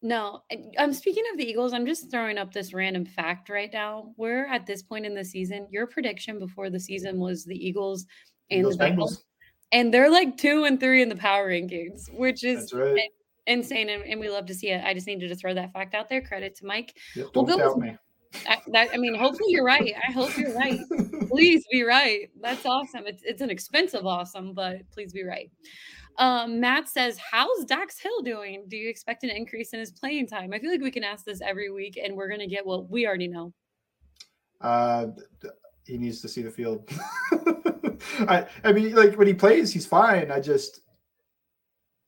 No, 0.00 0.42
I'm 0.78 0.92
speaking 0.92 1.24
of 1.32 1.38
the 1.38 1.48
Eagles. 1.48 1.72
I'm 1.72 1.86
just 1.86 2.10
throwing 2.10 2.38
up 2.38 2.52
this 2.52 2.72
random 2.72 3.04
fact 3.04 3.48
right 3.48 3.70
now. 3.72 4.12
We're 4.16 4.46
at 4.46 4.64
this 4.64 4.82
point 4.82 5.06
in 5.06 5.14
the 5.14 5.24
season. 5.24 5.66
Your 5.70 5.88
prediction 5.88 6.38
before 6.38 6.70
the 6.70 6.78
season 6.78 7.18
was 7.18 7.44
the 7.44 7.56
Eagles 7.56 8.06
and 8.50 8.60
Eagles, 8.60 8.76
the 8.76 8.84
Bengals. 8.84 8.96
Bengals. 8.96 9.18
And 9.72 9.92
they're 9.92 10.10
like 10.10 10.36
two 10.36 10.64
and 10.64 10.78
three 10.78 11.02
in 11.02 11.08
the 11.08 11.16
power 11.16 11.50
rankings, 11.50 12.08
which 12.16 12.44
is 12.44 12.72
right 12.72 13.10
insane 13.48 13.88
and, 13.88 14.04
and, 14.04 14.20
we 14.20 14.28
love 14.28 14.46
to 14.46 14.54
see 14.54 14.68
it. 14.68 14.84
I 14.84 14.94
just 14.94 15.06
needed 15.06 15.28
to 15.28 15.34
throw 15.34 15.54
that 15.54 15.72
fact 15.72 15.94
out 15.94 16.08
there. 16.08 16.20
Credit 16.20 16.54
to 16.56 16.66
Mike. 16.66 16.96
Yep, 17.16 17.32
don't 17.32 17.46
we'll 17.46 17.58
doubt 17.58 17.78
me. 17.78 17.96
I, 18.46 18.58
that, 18.68 18.90
I 18.92 18.98
mean, 18.98 19.14
hopefully 19.14 19.50
you're 19.52 19.64
right. 19.64 19.94
I 20.06 20.12
hope 20.12 20.36
you're 20.36 20.54
right. 20.54 20.78
please 21.28 21.64
be 21.70 21.82
right. 21.82 22.28
That's 22.40 22.64
awesome. 22.66 23.06
It's 23.06 23.22
it's 23.24 23.40
an 23.40 23.50
expensive 23.50 24.06
awesome, 24.06 24.52
but 24.52 24.82
please 24.92 25.12
be 25.12 25.24
right. 25.24 25.50
Um, 26.18 26.60
Matt 26.60 26.88
says, 26.88 27.18
"How's 27.18 27.64
Dax 27.64 27.98
Hill 27.98 28.22
doing? 28.22 28.64
Do 28.68 28.76
you 28.76 28.88
expect 28.90 29.24
an 29.24 29.30
increase 29.30 29.72
in 29.72 29.80
his 29.80 29.92
playing 29.92 30.26
time?" 30.26 30.52
I 30.52 30.58
feel 30.58 30.70
like 30.70 30.82
we 30.82 30.90
can 30.90 31.04
ask 31.04 31.24
this 31.24 31.40
every 31.40 31.70
week, 31.70 31.98
and 32.02 32.16
we're 32.16 32.28
gonna 32.28 32.46
get 32.46 32.66
what 32.66 32.90
we 32.90 33.06
already 33.06 33.28
know. 33.28 33.52
Uh, 34.60 35.06
he 35.86 35.96
needs 35.96 36.20
to 36.20 36.28
see 36.28 36.42
the 36.42 36.50
field. 36.50 36.90
I 38.28 38.46
I 38.64 38.72
mean, 38.72 38.94
like 38.94 39.14
when 39.14 39.26
he 39.26 39.34
plays, 39.34 39.72
he's 39.72 39.86
fine. 39.86 40.30
I 40.30 40.40
just 40.40 40.80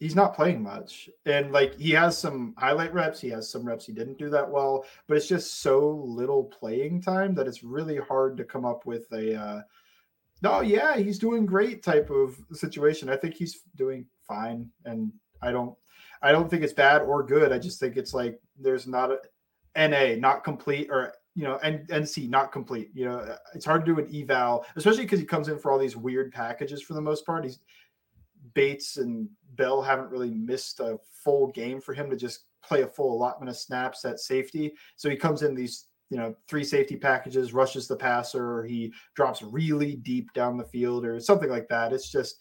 he's 0.00 0.16
not 0.16 0.35
playing 0.35 0.62
much. 0.62 1.09
And 1.26 1.52
like 1.52 1.78
he 1.78 1.90
has 1.90 2.19
some 2.19 2.54
highlight 2.59 2.92
reps, 2.92 3.21
he 3.21 3.28
has 3.28 3.49
some 3.49 3.64
reps 3.64 3.87
he 3.87 3.92
didn't 3.92 4.19
do 4.19 4.30
that 4.30 4.50
well, 4.50 4.85
but 5.07 5.16
it's 5.16 5.28
just 5.28 5.61
so 5.61 6.02
little 6.04 6.45
playing 6.45 7.02
time 7.02 7.35
that 7.35 7.47
it's 7.47 7.62
really 7.62 7.99
hard 7.99 8.37
to 8.38 8.45
come 8.45 8.64
up 8.64 8.87
with 8.87 9.07
a 9.12 9.38
uh 9.38 9.62
no, 10.42 10.62
yeah, 10.62 10.97
he's 10.97 11.19
doing 11.19 11.45
great 11.45 11.83
type 11.83 12.09
of 12.09 12.35
situation. 12.54 13.11
I 13.11 13.16
think 13.16 13.35
he's 13.35 13.61
doing 13.76 14.07
fine 14.26 14.71
and 14.87 15.12
I 15.42 15.52
don't 15.52 15.76
I 16.23 16.33
don't 16.33 16.50
think 16.50 16.64
it's 16.64 16.73
bad 16.73 17.02
or 17.02 17.23
good. 17.23 17.52
I 17.52 17.59
just 17.59 17.78
think 17.78 17.97
it's 17.97 18.14
like 18.14 18.40
there's 18.59 18.87
not 18.87 19.12
a 19.12 19.88
NA 19.88 20.16
not 20.19 20.42
complete 20.42 20.88
or 20.90 21.12
you 21.37 21.45
know, 21.45 21.61
and 21.62 21.87
NC 21.88 22.28
not 22.28 22.50
complete. 22.50 22.90
You 22.92 23.04
know, 23.04 23.37
it's 23.54 23.64
hard 23.64 23.85
to 23.87 23.95
do 23.95 24.00
an 24.00 24.14
eval, 24.14 24.66
especially 24.76 25.04
because 25.04 25.21
he 25.21 25.25
comes 25.25 25.49
in 25.49 25.59
for 25.59 25.71
all 25.71 25.78
these 25.78 25.97
weird 25.97 26.33
packages 26.33 26.83
for 26.83 26.95
the 26.95 27.00
most 27.00 27.25
part. 27.25 27.45
He's 27.45 27.61
Bates 28.54 28.97
and 28.97 29.28
Bell 29.54 29.83
haven't 29.83 30.11
really 30.11 30.30
missed 30.30 30.80
a 30.80 30.99
full 31.25 31.49
game 31.49 31.80
for 31.80 31.95
him 31.95 32.11
to 32.11 32.16
just 32.16 32.45
play 32.64 32.83
a 32.83 32.87
full 32.87 33.12
allotment 33.12 33.50
of 33.50 33.57
snaps 33.57 34.04
at 34.04 34.21
safety. 34.21 34.73
So 34.97 35.09
he 35.09 35.16
comes 35.16 35.42
in 35.42 35.54
these, 35.54 35.87
you 36.11 36.16
know, 36.16 36.35
three 36.49 36.64
safety 36.64 36.97
packages, 36.97 37.52
rushes 37.52 37.88
the 37.88 37.97
passer, 37.97 38.59
or 38.59 38.64
he 38.64 38.92
drops 39.14 39.42
really 39.42 39.97
deep 39.97 40.33
down 40.33 40.57
the 40.57 40.64
field 40.64 41.04
or 41.04 41.19
something 41.21 41.50
like 41.50 41.69
that. 41.69 41.92
It's 41.92 42.11
just, 42.11 42.38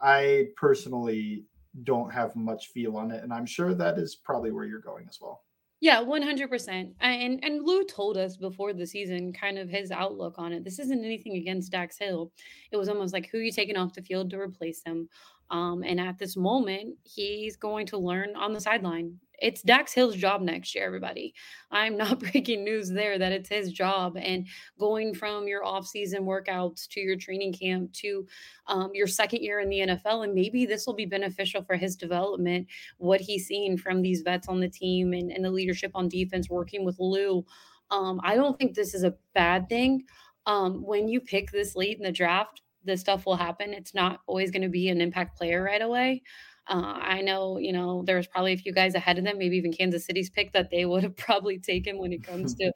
I 0.00 0.46
personally 0.56 1.44
don't 1.84 2.12
have 2.12 2.34
much 2.36 2.68
feel 2.68 2.96
on 2.96 3.10
it. 3.10 3.22
And 3.22 3.32
I'm 3.32 3.46
sure 3.46 3.74
that 3.74 3.98
is 3.98 4.16
probably 4.16 4.50
where 4.50 4.64
you're 4.64 4.80
going 4.80 5.06
as 5.08 5.18
well. 5.20 5.42
Yeah, 5.80 6.02
100%. 6.02 6.94
And 7.00 7.44
and 7.44 7.64
Lou 7.64 7.84
told 7.84 8.16
us 8.16 8.36
before 8.36 8.72
the 8.72 8.86
season 8.86 9.32
kind 9.32 9.58
of 9.58 9.68
his 9.68 9.92
outlook 9.92 10.34
on 10.36 10.52
it. 10.52 10.64
This 10.64 10.80
isn't 10.80 11.04
anything 11.04 11.36
against 11.36 11.70
Dax 11.70 11.96
Hill. 11.96 12.32
It 12.72 12.76
was 12.76 12.88
almost 12.88 13.12
like 13.12 13.28
who 13.28 13.38
you 13.38 13.52
taking 13.52 13.76
off 13.76 13.94
the 13.94 14.02
field 14.02 14.30
to 14.30 14.40
replace 14.40 14.82
him. 14.84 15.08
Um, 15.50 15.82
and 15.82 16.00
at 16.00 16.18
this 16.18 16.36
moment, 16.36 16.96
he's 17.04 17.56
going 17.56 17.86
to 17.86 17.98
learn 17.98 18.36
on 18.36 18.52
the 18.52 18.60
sideline. 18.60 19.18
It's 19.40 19.62
Dax 19.62 19.92
Hill's 19.92 20.16
job 20.16 20.42
next 20.42 20.74
year, 20.74 20.84
everybody. 20.84 21.32
I'm 21.70 21.96
not 21.96 22.18
breaking 22.32 22.64
news 22.64 22.90
there 22.90 23.18
that 23.18 23.32
it's 23.32 23.48
his 23.48 23.72
job. 23.72 24.16
And 24.16 24.46
going 24.78 25.14
from 25.14 25.46
your 25.46 25.64
off-season 25.64 26.24
workouts 26.24 26.88
to 26.88 27.00
your 27.00 27.16
training 27.16 27.52
camp 27.52 27.92
to 27.94 28.26
um, 28.66 28.90
your 28.94 29.06
second 29.06 29.42
year 29.42 29.60
in 29.60 29.68
the 29.68 29.78
NFL, 29.78 30.24
and 30.24 30.34
maybe 30.34 30.66
this 30.66 30.86
will 30.86 30.94
be 30.94 31.06
beneficial 31.06 31.62
for 31.62 31.76
his 31.76 31.96
development. 31.96 32.66
What 32.98 33.20
he's 33.20 33.46
seen 33.46 33.78
from 33.78 34.02
these 34.02 34.22
vets 34.22 34.48
on 34.48 34.60
the 34.60 34.68
team 34.68 35.12
and, 35.12 35.30
and 35.30 35.44
the 35.44 35.50
leadership 35.50 35.92
on 35.94 36.08
defense, 36.08 36.50
working 36.50 36.84
with 36.84 36.98
Lou. 36.98 37.44
Um, 37.90 38.20
I 38.22 38.34
don't 38.34 38.58
think 38.58 38.74
this 38.74 38.92
is 38.92 39.04
a 39.04 39.14
bad 39.34 39.68
thing. 39.68 40.02
Um, 40.46 40.82
when 40.82 41.08
you 41.08 41.20
pick 41.20 41.50
this 41.50 41.76
late 41.76 41.98
in 41.98 42.02
the 42.02 42.12
draft, 42.12 42.62
this 42.88 43.00
stuff 43.00 43.26
will 43.26 43.36
happen. 43.36 43.72
It's 43.72 43.94
not 43.94 44.20
always 44.26 44.50
going 44.50 44.62
to 44.62 44.68
be 44.68 44.88
an 44.88 45.00
impact 45.00 45.36
player 45.36 45.62
right 45.62 45.82
away. 45.82 46.22
Uh, 46.68 46.98
I 47.00 47.22
know, 47.22 47.56
you 47.56 47.72
know, 47.72 48.02
there's 48.04 48.26
probably 48.26 48.52
a 48.52 48.58
few 48.58 48.72
guys 48.72 48.94
ahead 48.94 49.16
of 49.16 49.24
them, 49.24 49.38
maybe 49.38 49.56
even 49.56 49.72
Kansas 49.72 50.04
City's 50.04 50.28
pick 50.28 50.52
that 50.52 50.70
they 50.70 50.84
would 50.86 51.02
have 51.02 51.16
probably 51.16 51.58
taken 51.58 51.98
when 51.98 52.12
it 52.12 52.22
comes 52.22 52.54
to 52.56 52.72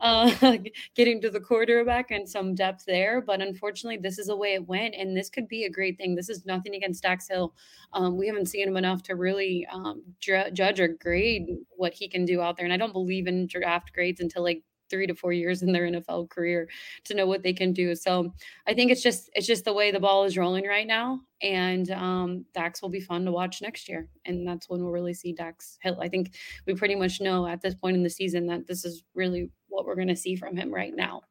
uh, 0.00 0.56
getting 0.94 1.20
to 1.20 1.30
the 1.30 1.40
quarterback 1.40 2.10
and 2.10 2.28
some 2.28 2.54
depth 2.54 2.84
there. 2.86 3.20
But 3.20 3.40
unfortunately, 3.40 3.98
this 3.98 4.18
is 4.18 4.26
the 4.26 4.36
way 4.36 4.54
it 4.54 4.66
went, 4.66 4.94
and 4.96 5.16
this 5.16 5.30
could 5.30 5.48
be 5.48 5.64
a 5.64 5.70
great 5.70 5.96
thing. 5.96 6.16
This 6.16 6.28
is 6.28 6.44
nothing 6.44 6.74
against 6.74 7.04
Dax 7.04 7.28
Hill. 7.28 7.54
Um, 7.92 8.16
we 8.18 8.26
haven't 8.26 8.46
seen 8.46 8.66
him 8.66 8.76
enough 8.76 9.02
to 9.04 9.14
really 9.14 9.66
um, 9.72 10.02
dr- 10.20 10.52
judge 10.52 10.80
or 10.80 10.88
grade 10.88 11.46
what 11.76 11.94
he 11.94 12.08
can 12.08 12.24
do 12.24 12.40
out 12.40 12.56
there, 12.56 12.66
and 12.66 12.72
I 12.72 12.78
don't 12.78 12.92
believe 12.92 13.28
in 13.28 13.46
draft 13.46 13.92
grades 13.92 14.20
until 14.20 14.42
like 14.42 14.62
three 14.90 15.06
to 15.06 15.14
four 15.14 15.32
years 15.32 15.62
in 15.62 15.72
their 15.72 15.84
NFL 15.84 16.30
career 16.30 16.68
to 17.04 17.14
know 17.14 17.26
what 17.26 17.42
they 17.42 17.52
can 17.52 17.72
do. 17.72 17.94
So 17.94 18.32
I 18.66 18.74
think 18.74 18.90
it's 18.90 19.02
just 19.02 19.30
it's 19.34 19.46
just 19.46 19.64
the 19.64 19.72
way 19.72 19.90
the 19.90 20.00
ball 20.00 20.24
is 20.24 20.36
rolling 20.36 20.66
right 20.66 20.86
now. 20.86 21.20
And 21.42 21.90
um, 21.90 22.44
Dax 22.54 22.80
will 22.80 22.88
be 22.88 23.00
fun 23.00 23.24
to 23.26 23.32
watch 23.32 23.60
next 23.60 23.88
year, 23.88 24.08
and 24.24 24.46
that's 24.46 24.68
when 24.68 24.82
we'll 24.82 24.92
really 24.92 25.14
see 25.14 25.32
Dax 25.32 25.78
Hill. 25.82 25.98
I 26.00 26.08
think 26.08 26.34
we 26.66 26.74
pretty 26.74 26.94
much 26.94 27.20
know 27.20 27.46
at 27.46 27.60
this 27.60 27.74
point 27.74 27.96
in 27.96 28.02
the 28.02 28.10
season 28.10 28.46
that 28.46 28.66
this 28.66 28.84
is 28.84 29.04
really 29.14 29.50
what 29.68 29.84
we're 29.84 29.96
going 29.96 30.08
to 30.08 30.16
see 30.16 30.36
from 30.36 30.56
him 30.56 30.72
right 30.72 30.94
now. 30.94 31.22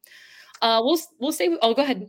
Uh, 0.62 0.80
we'll 0.84 1.00
we'll 1.20 1.32
say. 1.32 1.56
Oh, 1.60 1.74
go 1.74 1.82
ahead. 1.82 2.08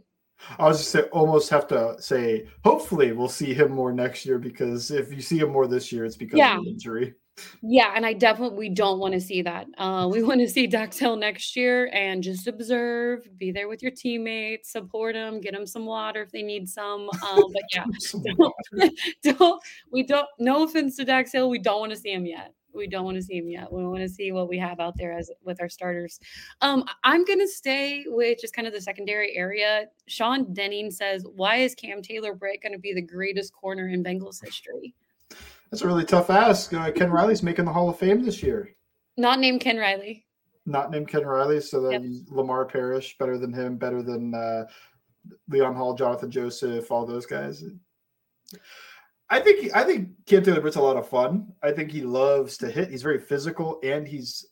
I 0.60 0.68
was 0.68 0.80
just 0.80 0.92
say, 0.92 1.02
almost 1.12 1.50
have 1.50 1.68
to 1.70 1.96
say, 2.00 2.48
hopefully 2.64 3.12
we'll 3.12 3.28
see 3.28 3.54
him 3.54 3.72
more 3.72 3.92
next 3.92 4.26
year 4.26 4.38
because 4.38 4.92
if 4.92 5.12
you 5.12 5.22
see 5.22 5.40
him 5.40 5.52
more 5.52 5.68
this 5.68 5.92
year, 5.92 6.06
it's 6.06 6.16
because 6.16 6.38
yeah. 6.38 6.60
of 6.60 6.66
injury. 6.66 7.16
Yeah, 7.62 7.94
and 7.96 8.06
I 8.06 8.14
definitely 8.14 8.58
we 8.58 8.70
don't 8.70 9.00
want 9.00 9.14
to 9.14 9.22
see 9.22 9.42
that. 9.42 9.68
Uh, 9.78 10.08
we 10.12 10.24
want 10.24 10.40
to 10.42 10.50
see 10.50 10.68
Dax 10.68 10.98
Hill 10.98 11.16
next 11.16 11.56
year 11.56 11.90
and 11.94 12.24
just 12.24 12.48
observe, 12.48 13.28
be 13.38 13.52
there 13.52 13.68
with 13.68 13.82
your 13.82 13.92
teammates, 13.92 14.72
support 14.72 15.14
them, 15.16 15.40
get 15.42 15.54
them 15.54 15.66
some 15.66 15.86
water 15.86 16.22
if 16.22 16.32
they 16.32 16.44
need 16.44 16.68
some. 16.68 17.10
Um, 17.28 17.44
but 17.54 17.64
yeah, 17.74 17.86
don't, 18.38 18.92
don't, 19.38 19.64
we 19.92 20.04
don't. 20.04 20.28
No 20.40 20.64
offense 20.64 20.98
to 20.98 21.06
Dax 21.06 21.32
Hill, 21.32 21.50
we 21.50 21.60
don't 21.60 21.80
want 21.80 21.92
to 21.92 21.98
see 21.98 22.12
him 22.12 22.26
yet. 22.26 22.54
We 22.74 22.88
don't 22.88 23.06
want 23.06 23.18
to 23.18 23.24
see 23.24 23.38
him 23.38 23.50
yet. 23.50 23.72
We 23.72 23.84
want 23.88 24.02
to 24.02 24.10
see 24.10 24.32
what 24.32 24.48
we 24.48 24.60
have 24.60 24.80
out 24.80 24.96
there 24.98 25.12
as 25.12 25.32
with 25.44 25.60
our 25.62 25.70
starters. 25.70 26.20
Um, 26.62 26.86
I'm 27.04 27.26
gonna 27.26 27.48
stay 27.48 28.06
with 28.06 28.40
just 28.40 28.54
kind 28.54 28.68
of 28.68 28.74
the 28.74 28.82
secondary 28.82 29.36
area. 29.36 29.86
Sean 30.06 30.54
Denning 30.54 30.92
says, 30.92 31.26
"Why 31.36 31.58
is 31.58 31.74
Cam 31.74 32.04
Taylor 32.04 32.36
Britt 32.36 32.62
going 32.62 32.74
to 32.74 32.80
be 32.80 32.94
the 32.94 33.02
greatest 33.02 33.52
corner 33.54 33.88
in 33.88 34.04
Bengals 34.04 34.44
history?" 34.44 34.94
That's 35.72 35.82
a 35.82 35.88
really 35.88 36.06
tough 36.06 36.30
ask. 36.30 36.74
Uh, 36.74 36.92
Ken 36.92 37.12
Riley's 37.12 37.44
making 37.44 37.66
the 37.66 37.74
Hall 37.74 37.90
of 37.90 37.98
Fame 38.00 38.24
this 38.24 38.42
year. 38.42 38.74
Not 39.18 39.40
named 39.40 39.62
Ken 39.62 39.78
Riley. 39.78 40.26
not 40.66 40.92
named 40.92 41.08
Ken 41.08 41.26
Riley. 41.26 41.62
So 41.62 41.82
then 41.82 42.04
Yep. 42.12 42.22
Lamar 42.30 42.66
Parrish 42.66 43.18
better 43.18 43.38
than 43.38 43.54
him, 43.54 43.78
better 43.78 44.02
than 44.04 44.34
uh, 44.34 44.66
Leon 45.50 45.76
Hall, 45.76 45.94
Jonathan 45.94 46.30
Joseph, 46.32 46.92
all 46.92 47.06
those 47.06 47.26
guys. 47.26 47.64
I 49.30 49.40
think 49.40 49.76
I 49.76 49.84
think 49.84 50.10
Cam 50.26 50.44
Taylor 50.44 50.62
Britt's 50.62 50.78
a 50.78 50.82
lot 50.82 50.96
of 50.98 51.08
fun. 51.10 51.48
I 51.62 51.72
think 51.72 51.92
he 51.92 52.02
loves 52.02 52.58
to 52.58 52.70
hit. 52.70 52.90
He's 52.90 53.04
very 53.04 53.20
physical 53.20 53.80
and 53.84 54.08
he's 54.08 54.46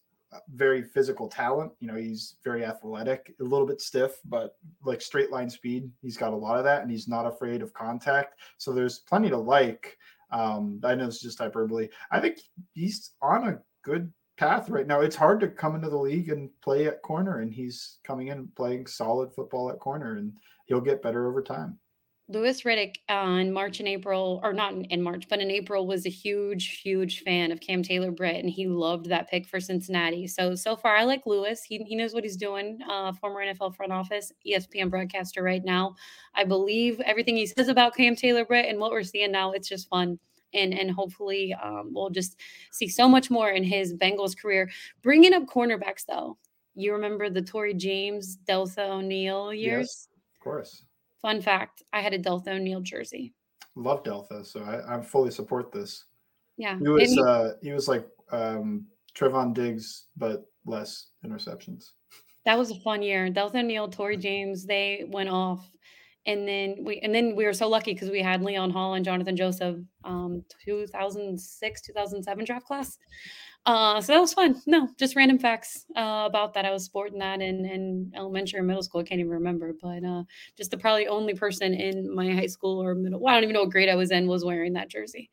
very 0.53 0.83
physical 0.83 1.29
talent. 1.29 1.71
You 1.79 1.87
know, 1.87 1.95
he's 1.95 2.35
very 2.43 2.65
athletic, 2.65 3.33
a 3.39 3.43
little 3.43 3.65
bit 3.65 3.79
stiff, 3.79 4.19
but 4.25 4.57
like 4.83 5.01
straight 5.01 5.31
line 5.31 5.49
speed. 5.49 5.89
He's 6.01 6.17
got 6.17 6.33
a 6.33 6.35
lot 6.35 6.57
of 6.57 6.65
that, 6.65 6.81
and 6.81 6.91
he's 6.91 7.07
not 7.07 7.25
afraid 7.25 7.61
of 7.61 7.73
contact. 7.73 8.39
So 8.57 8.73
there's 8.73 8.99
plenty 8.99 9.29
to 9.29 9.37
like. 9.37 9.97
Um, 10.31 10.79
I 10.83 10.95
know 10.95 11.07
it's 11.07 11.21
just 11.21 11.39
hyperbole. 11.39 11.89
I 12.11 12.19
think 12.19 12.39
he's 12.73 13.11
on 13.21 13.47
a 13.47 13.59
good 13.83 14.11
path 14.37 14.69
right 14.69 14.87
now. 14.87 15.01
It's 15.01 15.15
hard 15.15 15.39
to 15.41 15.47
come 15.47 15.75
into 15.75 15.89
the 15.89 15.97
league 15.97 16.29
and 16.29 16.49
play 16.61 16.87
at 16.87 17.01
corner, 17.01 17.39
and 17.39 17.53
he's 17.53 17.99
coming 18.03 18.27
in 18.27 18.49
playing 18.55 18.87
solid 18.87 19.33
football 19.33 19.69
at 19.69 19.79
corner, 19.79 20.17
and 20.17 20.33
he'll 20.65 20.81
get 20.81 21.01
better 21.01 21.27
over 21.27 21.41
time. 21.41 21.77
Louis 22.27 22.59
Riddick 22.63 22.95
uh, 23.07 23.37
in 23.39 23.53
March 23.53 23.79
and 23.79 23.87
April, 23.87 24.39
or 24.43 24.51
not 24.51 24.73
in, 24.73 24.85
in 24.85 25.01
March, 25.01 25.25
but 25.29 25.39
in 25.39 25.51
April 25.51 25.85
was 25.85 26.07
a 26.07 26.09
huge, 26.09 26.79
huge 26.81 27.21
fan 27.21 27.51
of 27.51 27.59
Cam 27.59 27.83
Taylor 27.83 28.09
Britt, 28.09 28.37
and 28.37 28.49
he 28.49 28.67
loved 28.67 29.07
that 29.09 29.29
pick 29.29 29.47
for 29.47 29.59
Cincinnati. 29.59 30.25
So 30.25 30.55
so 30.55 30.75
far, 30.75 30.95
I 30.95 31.03
like 31.03 31.27
Louis. 31.27 31.61
He 31.63 31.77
he 31.83 31.95
knows 31.95 32.13
what 32.13 32.23
he's 32.23 32.35
doing. 32.35 32.79
Uh, 32.89 33.13
former 33.13 33.41
NFL 33.41 33.75
front 33.75 33.91
office, 33.91 34.31
ESPN 34.47 34.89
broadcaster 34.89 35.43
right 35.43 35.63
now. 35.63 35.95
I 36.33 36.45
believe 36.45 36.99
everything 37.01 37.37
he 37.37 37.45
says 37.45 37.67
about 37.67 37.95
Cam 37.95 38.15
Taylor 38.15 38.43
Britt 38.45 38.69
and 38.69 38.79
what 38.79 38.91
we're 38.91 39.03
seeing 39.03 39.31
now. 39.31 39.51
It's 39.51 39.69
just 39.69 39.87
fun. 39.87 40.19
And, 40.53 40.73
and 40.73 40.89
hopefully 40.89 41.53
um, 41.61 41.89
we'll 41.91 42.09
just 42.09 42.39
see 42.71 42.87
so 42.87 43.09
much 43.09 43.29
more 43.29 43.49
in 43.49 43.61
his 43.61 43.93
Bengals 43.93 44.37
career. 44.37 44.69
Bringing 45.03 45.33
up 45.33 45.43
cornerbacks, 45.47 46.05
though, 46.07 46.37
you 46.75 46.93
remember 46.93 47.29
the 47.29 47.41
Tory 47.41 47.73
James, 47.73 48.37
Deltha 48.47 48.89
O'Neil 48.89 49.53
years? 49.53 50.07
Yes, 50.07 50.07
of 50.33 50.39
course. 50.41 50.85
Fun 51.25 51.41
fact: 51.41 51.81
I 51.91 52.01
had 52.01 52.13
a 52.13 52.19
Deltha 52.19 52.49
O'Neil 52.49 52.81
jersey. 52.81 53.33
Love 53.75 54.03
Delta, 54.03 54.45
so 54.45 54.61
I, 54.61 54.97
I 54.97 55.01
fully 55.01 55.31
support 55.31 55.71
this. 55.71 56.05
Yeah, 56.55 56.77
He 56.77 56.87
was 56.87 57.11
he- 57.13 57.19
uh 57.19 57.49
he 57.63 57.71
was 57.71 57.87
like 57.87 58.07
um 58.31 58.85
Trevon 59.17 59.51
Diggs, 59.55 60.05
but 60.15 60.45
less 60.67 61.07
interceptions. 61.25 61.93
that 62.45 62.59
was 62.59 62.69
a 62.69 62.79
fun 62.81 63.01
year. 63.01 63.27
Deltha 63.31 63.55
O'Neil, 63.55 63.87
Tory 63.87 64.17
James, 64.17 64.67
they 64.67 65.03
went 65.07 65.29
off, 65.29 65.67
and 66.27 66.47
then 66.47 66.75
we 66.83 66.99
and 66.99 67.13
then 67.15 67.35
we 67.35 67.45
were 67.45 67.53
so 67.53 67.67
lucky 67.67 67.93
because 67.93 68.11
we 68.11 68.21
had 68.21 68.43
Leon 68.43 68.69
Hall 68.69 68.93
and 68.93 69.03
Jonathan 69.03 69.35
Joseph, 69.35 69.77
um, 70.03 70.43
2006, 70.63 71.81
2007 71.81 72.45
draft 72.45 72.67
class. 72.67 72.99
Uh, 73.65 73.99
so 73.99 74.13
that 74.13 74.19
was 74.19 74.33
fun. 74.33 74.61
No, 74.67 74.87
just 74.97 75.15
random 75.15 75.39
facts 75.39 75.85
uh, 75.95 76.25
about 76.27 76.53
that. 76.53 76.65
I 76.65 76.71
was 76.71 76.83
sporting 76.83 77.17
that 77.19 77.41
in, 77.41 77.65
in 77.65 78.11
elementary 78.15 78.59
or 78.59 78.63
middle 78.63 78.83
school. 78.83 79.01
I 79.01 79.05
can't 79.05 79.19
even 79.19 79.31
remember, 79.31 79.73
but 79.81 80.03
uh, 80.03 80.23
just 80.55 80.69
the 80.69 80.77
probably 80.77 81.07
only 81.07 81.33
person 81.33 81.73
in 81.73 82.13
my 82.13 82.31
high 82.31 82.45
school 82.45 82.81
or 82.81 82.93
middle. 82.93 83.19
Well, 83.19 83.33
I 83.33 83.37
don't 83.37 83.43
even 83.43 83.55
know 83.55 83.61
what 83.61 83.71
grade 83.71 83.89
I 83.89 83.95
was 83.95 84.11
in 84.11 84.27
was 84.27 84.45
wearing 84.45 84.73
that 84.73 84.89
jersey. 84.89 85.31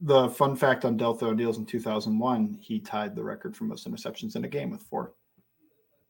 The 0.00 0.28
fun 0.30 0.56
fact 0.56 0.84
on 0.84 0.98
Deltha 0.98 1.24
O'Neil's 1.24 1.58
in 1.58 1.66
2001, 1.66 2.58
he 2.60 2.80
tied 2.80 3.14
the 3.14 3.22
record 3.22 3.56
for 3.56 3.64
most 3.64 3.88
interceptions 3.88 4.34
in 4.34 4.44
a 4.44 4.48
game 4.48 4.70
with 4.70 4.82
four. 4.82 5.12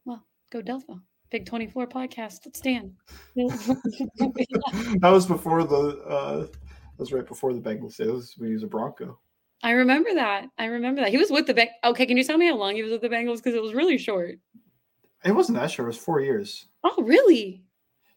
Well, 0.06 0.24
go 0.50 0.62
Delta. 0.62 0.94
Big 1.30 1.44
24 1.44 1.86
podcast. 1.86 2.40
Let's 2.46 2.58
stand. 2.58 2.92
that 3.36 5.00
was 5.02 5.26
before 5.26 5.64
the 5.64 6.02
uh 6.08 6.38
that 6.40 6.50
was 6.98 7.12
right 7.12 7.26
before 7.26 7.52
the 7.52 7.60
Bengals 7.60 7.94
sales. 7.94 8.36
We 8.38 8.48
use 8.48 8.62
a 8.62 8.66
Bronco. 8.66 9.18
I 9.62 9.72
remember 9.72 10.14
that. 10.14 10.46
I 10.58 10.66
remember 10.66 11.02
that. 11.02 11.10
He 11.10 11.18
was 11.18 11.30
with 11.30 11.46
the 11.46 11.54
Beng. 11.54 11.68
Okay, 11.84 12.06
can 12.06 12.16
you 12.16 12.24
tell 12.24 12.38
me 12.38 12.46
how 12.46 12.56
long 12.56 12.74
he 12.74 12.82
was 12.82 12.92
with 12.92 13.02
the 13.02 13.08
Bengals? 13.08 13.36
Because 13.36 13.54
it 13.54 13.62
was 13.62 13.74
really 13.74 13.98
short. 13.98 14.38
It 15.24 15.32
wasn't 15.32 15.58
that 15.58 15.70
short, 15.70 15.86
it 15.86 15.88
was 15.88 15.98
four 15.98 16.20
years. 16.20 16.66
Oh, 16.82 17.02
really? 17.02 17.62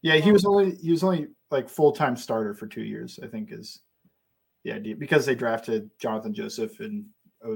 Yeah, 0.01 0.15
he 0.15 0.31
was 0.31 0.45
only 0.45 0.75
he 0.75 0.91
was 0.91 1.03
only 1.03 1.27
like 1.51 1.69
full 1.69 1.91
time 1.91 2.15
starter 2.15 2.53
for 2.53 2.67
two 2.67 2.83
years, 2.83 3.19
I 3.21 3.27
think 3.27 3.51
is 3.51 3.79
the 4.63 4.71
idea. 4.71 4.95
Because 4.95 5.25
they 5.25 5.35
drafted 5.35 5.89
Jonathan 5.99 6.33
Joseph 6.33 6.79
in 6.79 7.05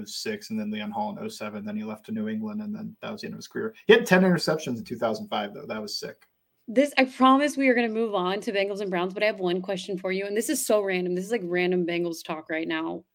06 0.06 0.50
and 0.50 0.60
then 0.60 0.70
Leon 0.70 0.92
Hall 0.92 1.18
in 1.18 1.30
07. 1.30 1.64
Then 1.64 1.78
he 1.78 1.84
left 1.84 2.06
to 2.08 2.12
New 2.12 2.28
England 2.28 2.62
and 2.62 2.76
then 2.76 2.96
that 3.02 3.12
was 3.12 3.22
the 3.22 3.28
end 3.28 3.36
of 3.36 3.40
his 3.40 3.48
career. 3.48 3.74
He 3.86 3.94
had 3.94 4.06
10 4.06 4.24
interceptions 4.24 4.78
in 4.78 4.84
2005, 4.84 5.54
though. 5.54 5.66
That 5.66 5.82
was 5.82 5.98
sick. 5.98 6.28
This 6.68 6.94
I 6.98 7.06
promise 7.06 7.56
we 7.56 7.70
are 7.70 7.74
going 7.74 7.88
to 7.88 7.94
move 7.94 8.14
on 8.14 8.42
to 8.42 8.52
Bengals 8.52 8.82
and 8.82 8.90
Browns, 8.90 9.14
but 9.14 9.24
I 9.24 9.28
have 9.28 9.40
one 9.40 9.62
question 9.62 9.98
for 9.98 10.12
you, 10.12 10.26
and 10.26 10.36
this 10.36 10.50
is 10.50 10.66
so 10.66 10.82
random. 10.82 11.16
This 11.16 11.24
is 11.24 11.32
like 11.32 11.44
random 11.46 11.86
Bengals 11.86 12.22
talk 12.22 12.50
right 12.50 12.68
now. 12.68 13.06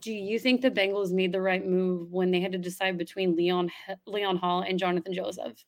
Do 0.00 0.12
you 0.12 0.38
think 0.38 0.60
the 0.60 0.70
Bengals 0.70 1.10
made 1.10 1.32
the 1.32 1.40
right 1.40 1.66
move 1.66 2.12
when 2.12 2.30
they 2.30 2.40
had 2.40 2.52
to 2.52 2.58
decide 2.58 2.98
between 2.98 3.34
Leon 3.34 3.70
Leon 4.06 4.36
Hall 4.36 4.62
and 4.62 4.78
Jonathan 4.78 5.12
Joseph? 5.12 5.64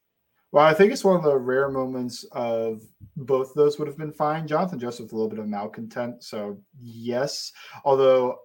Well, 0.50 0.64
I 0.64 0.72
think 0.72 0.92
it's 0.92 1.04
one 1.04 1.16
of 1.16 1.22
the 1.22 1.36
rare 1.36 1.68
moments 1.68 2.24
of 2.32 2.82
both 3.16 3.52
those 3.54 3.78
would 3.78 3.88
have 3.88 3.98
been 3.98 4.12
fine. 4.12 4.46
Jonathan 4.46 4.78
Joseph, 4.78 5.12
a 5.12 5.14
little 5.14 5.28
bit 5.28 5.38
of 5.38 5.46
malcontent. 5.46 6.22
So, 6.24 6.58
yes. 6.80 7.52
Although, 7.84 8.38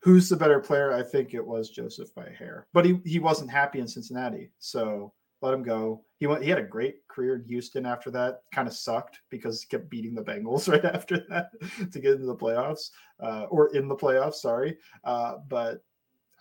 who's 0.00 0.28
the 0.28 0.36
better 0.36 0.60
player? 0.60 0.92
I 0.92 1.02
think 1.02 1.32
it 1.32 1.46
was 1.46 1.70
Joseph 1.70 2.14
by 2.14 2.28
hair. 2.38 2.66
But 2.74 2.84
he, 2.84 3.00
he 3.06 3.18
wasn't 3.18 3.50
happy 3.50 3.80
in 3.80 3.88
Cincinnati. 3.88 4.50
So, 4.58 5.14
let 5.40 5.54
him 5.54 5.62
go. 5.62 6.04
He 6.20 6.26
went. 6.26 6.44
He 6.44 6.50
had 6.50 6.58
a 6.58 6.62
great 6.62 7.08
career 7.08 7.36
in 7.36 7.44
Houston 7.44 7.86
after 7.86 8.10
that. 8.10 8.42
Kind 8.52 8.68
of 8.68 8.74
sucked 8.74 9.20
because 9.30 9.62
he 9.62 9.68
kept 9.68 9.88
beating 9.88 10.14
the 10.14 10.22
Bengals 10.22 10.68
right 10.72 10.84
after 10.84 11.24
that 11.30 11.50
to 11.90 11.98
get 11.98 12.12
into 12.12 12.26
the 12.26 12.36
playoffs, 12.36 12.90
uh, 13.20 13.44
or 13.44 13.74
in 13.74 13.88
the 13.88 13.96
playoffs. 13.96 14.34
Sorry, 14.34 14.76
uh, 15.04 15.36
but 15.48 15.82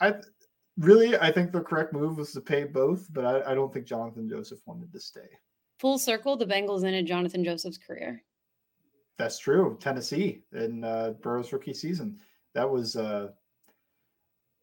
I 0.01 0.15
really 0.77 1.17
I 1.17 1.31
think 1.31 1.53
the 1.53 1.61
correct 1.61 1.93
move 1.93 2.17
was 2.17 2.33
to 2.33 2.41
pay 2.41 2.65
both. 2.65 3.07
But 3.13 3.25
I, 3.25 3.51
I 3.51 3.55
don't 3.55 3.73
think 3.73 3.85
Jonathan 3.85 4.29
Joseph 4.29 4.59
wanted 4.65 4.91
to 4.91 4.99
stay. 4.99 5.29
Full 5.79 5.97
circle, 5.97 6.35
the 6.35 6.45
Bengals 6.45 6.83
ended 6.83 7.07
Jonathan 7.07 7.43
Joseph's 7.45 7.77
career. 7.77 8.21
That's 9.17 9.39
true. 9.39 9.77
Tennessee 9.79 10.41
in 10.51 10.83
uh, 10.83 11.13
Burrow's 11.21 11.53
rookie 11.53 11.73
season. 11.73 12.19
That 12.53 12.69
was 12.69 12.97
uh, 12.97 13.29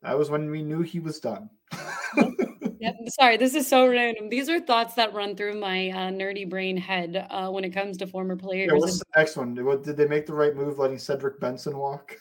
that 0.03 0.19
was 0.19 0.29
when 0.29 0.51
we 0.51 0.63
knew 0.63 0.83
he 0.83 1.01
was 1.01 1.21
done. 1.21 1.49
Yep. 2.79 2.97
Sorry, 3.09 3.37
this 3.37 3.55
is 3.55 3.67
so 3.67 3.89
random. 3.89 4.29
These 4.29 4.49
are 4.49 4.61
thoughts 4.61 4.95
that 4.95 5.15
run 5.15 5.37
through 5.37 5.59
my 5.59 5.91
uh, 5.91 6.11
nerdy 6.11 6.49
brain 6.49 6.77
head 6.77 7.27
uh, 7.31 7.49
when 7.49 7.65
it 7.65 7.71
comes 7.71 7.97
to 7.99 8.07
former 8.07 8.37
players. 8.37 8.71
Yeah, 8.73 8.79
what's 8.79 8.99
the 8.99 9.05
next 9.17 9.37
one? 9.37 9.65
What, 9.65 9.83
did 9.83 9.97
they 9.97 10.07
make 10.07 10.27
the 10.27 10.35
right 10.35 10.55
move 10.55 10.79
letting 10.79 10.99
Cedric 10.99 11.41
Benson 11.41 11.79
walk? 11.79 12.17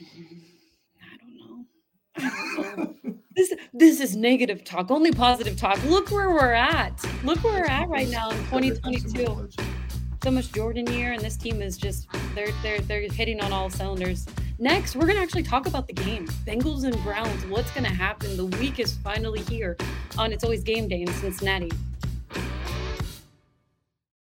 I 0.00 1.16
don't 1.20 1.36
know. 1.36 1.64
I 2.16 2.76
don't 2.76 3.04
know. 3.04 3.14
this 3.36 3.54
this 3.72 4.00
is 4.00 4.16
negative 4.16 4.64
talk. 4.64 4.90
Only 4.90 5.12
positive 5.12 5.56
talk. 5.56 5.82
Look 5.84 6.10
where 6.10 6.30
we're 6.30 6.52
at. 6.52 7.02
Look 7.24 7.42
where 7.42 7.60
we're 7.60 7.66
at 7.66 7.88
right 7.88 8.08
now 8.08 8.30
in 8.30 8.36
2022. 8.44 9.48
So 10.22 10.30
much 10.30 10.52
Jordan 10.52 10.86
year, 10.92 11.12
and 11.12 11.20
this 11.20 11.36
team 11.36 11.60
is 11.60 11.76
just 11.76 12.08
they're 12.34 12.52
they're 12.62 12.80
they're 12.80 13.10
hitting 13.10 13.40
on 13.40 13.52
all 13.52 13.70
cylinders. 13.70 14.26
Next, 14.58 14.94
we're 14.94 15.06
gonna 15.06 15.20
actually 15.20 15.42
talk 15.42 15.66
about 15.66 15.88
the 15.88 15.92
game. 15.92 16.28
Bengals 16.46 16.84
and 16.84 16.96
Browns. 17.02 17.44
What's 17.46 17.72
gonna 17.72 17.88
happen? 17.88 18.36
The 18.36 18.46
week 18.46 18.78
is 18.78 18.96
finally 18.98 19.40
here. 19.42 19.76
On 20.16 20.32
it's 20.32 20.44
always 20.44 20.62
game 20.62 20.86
day 20.86 21.02
in 21.02 21.12
Cincinnati. 21.14 21.72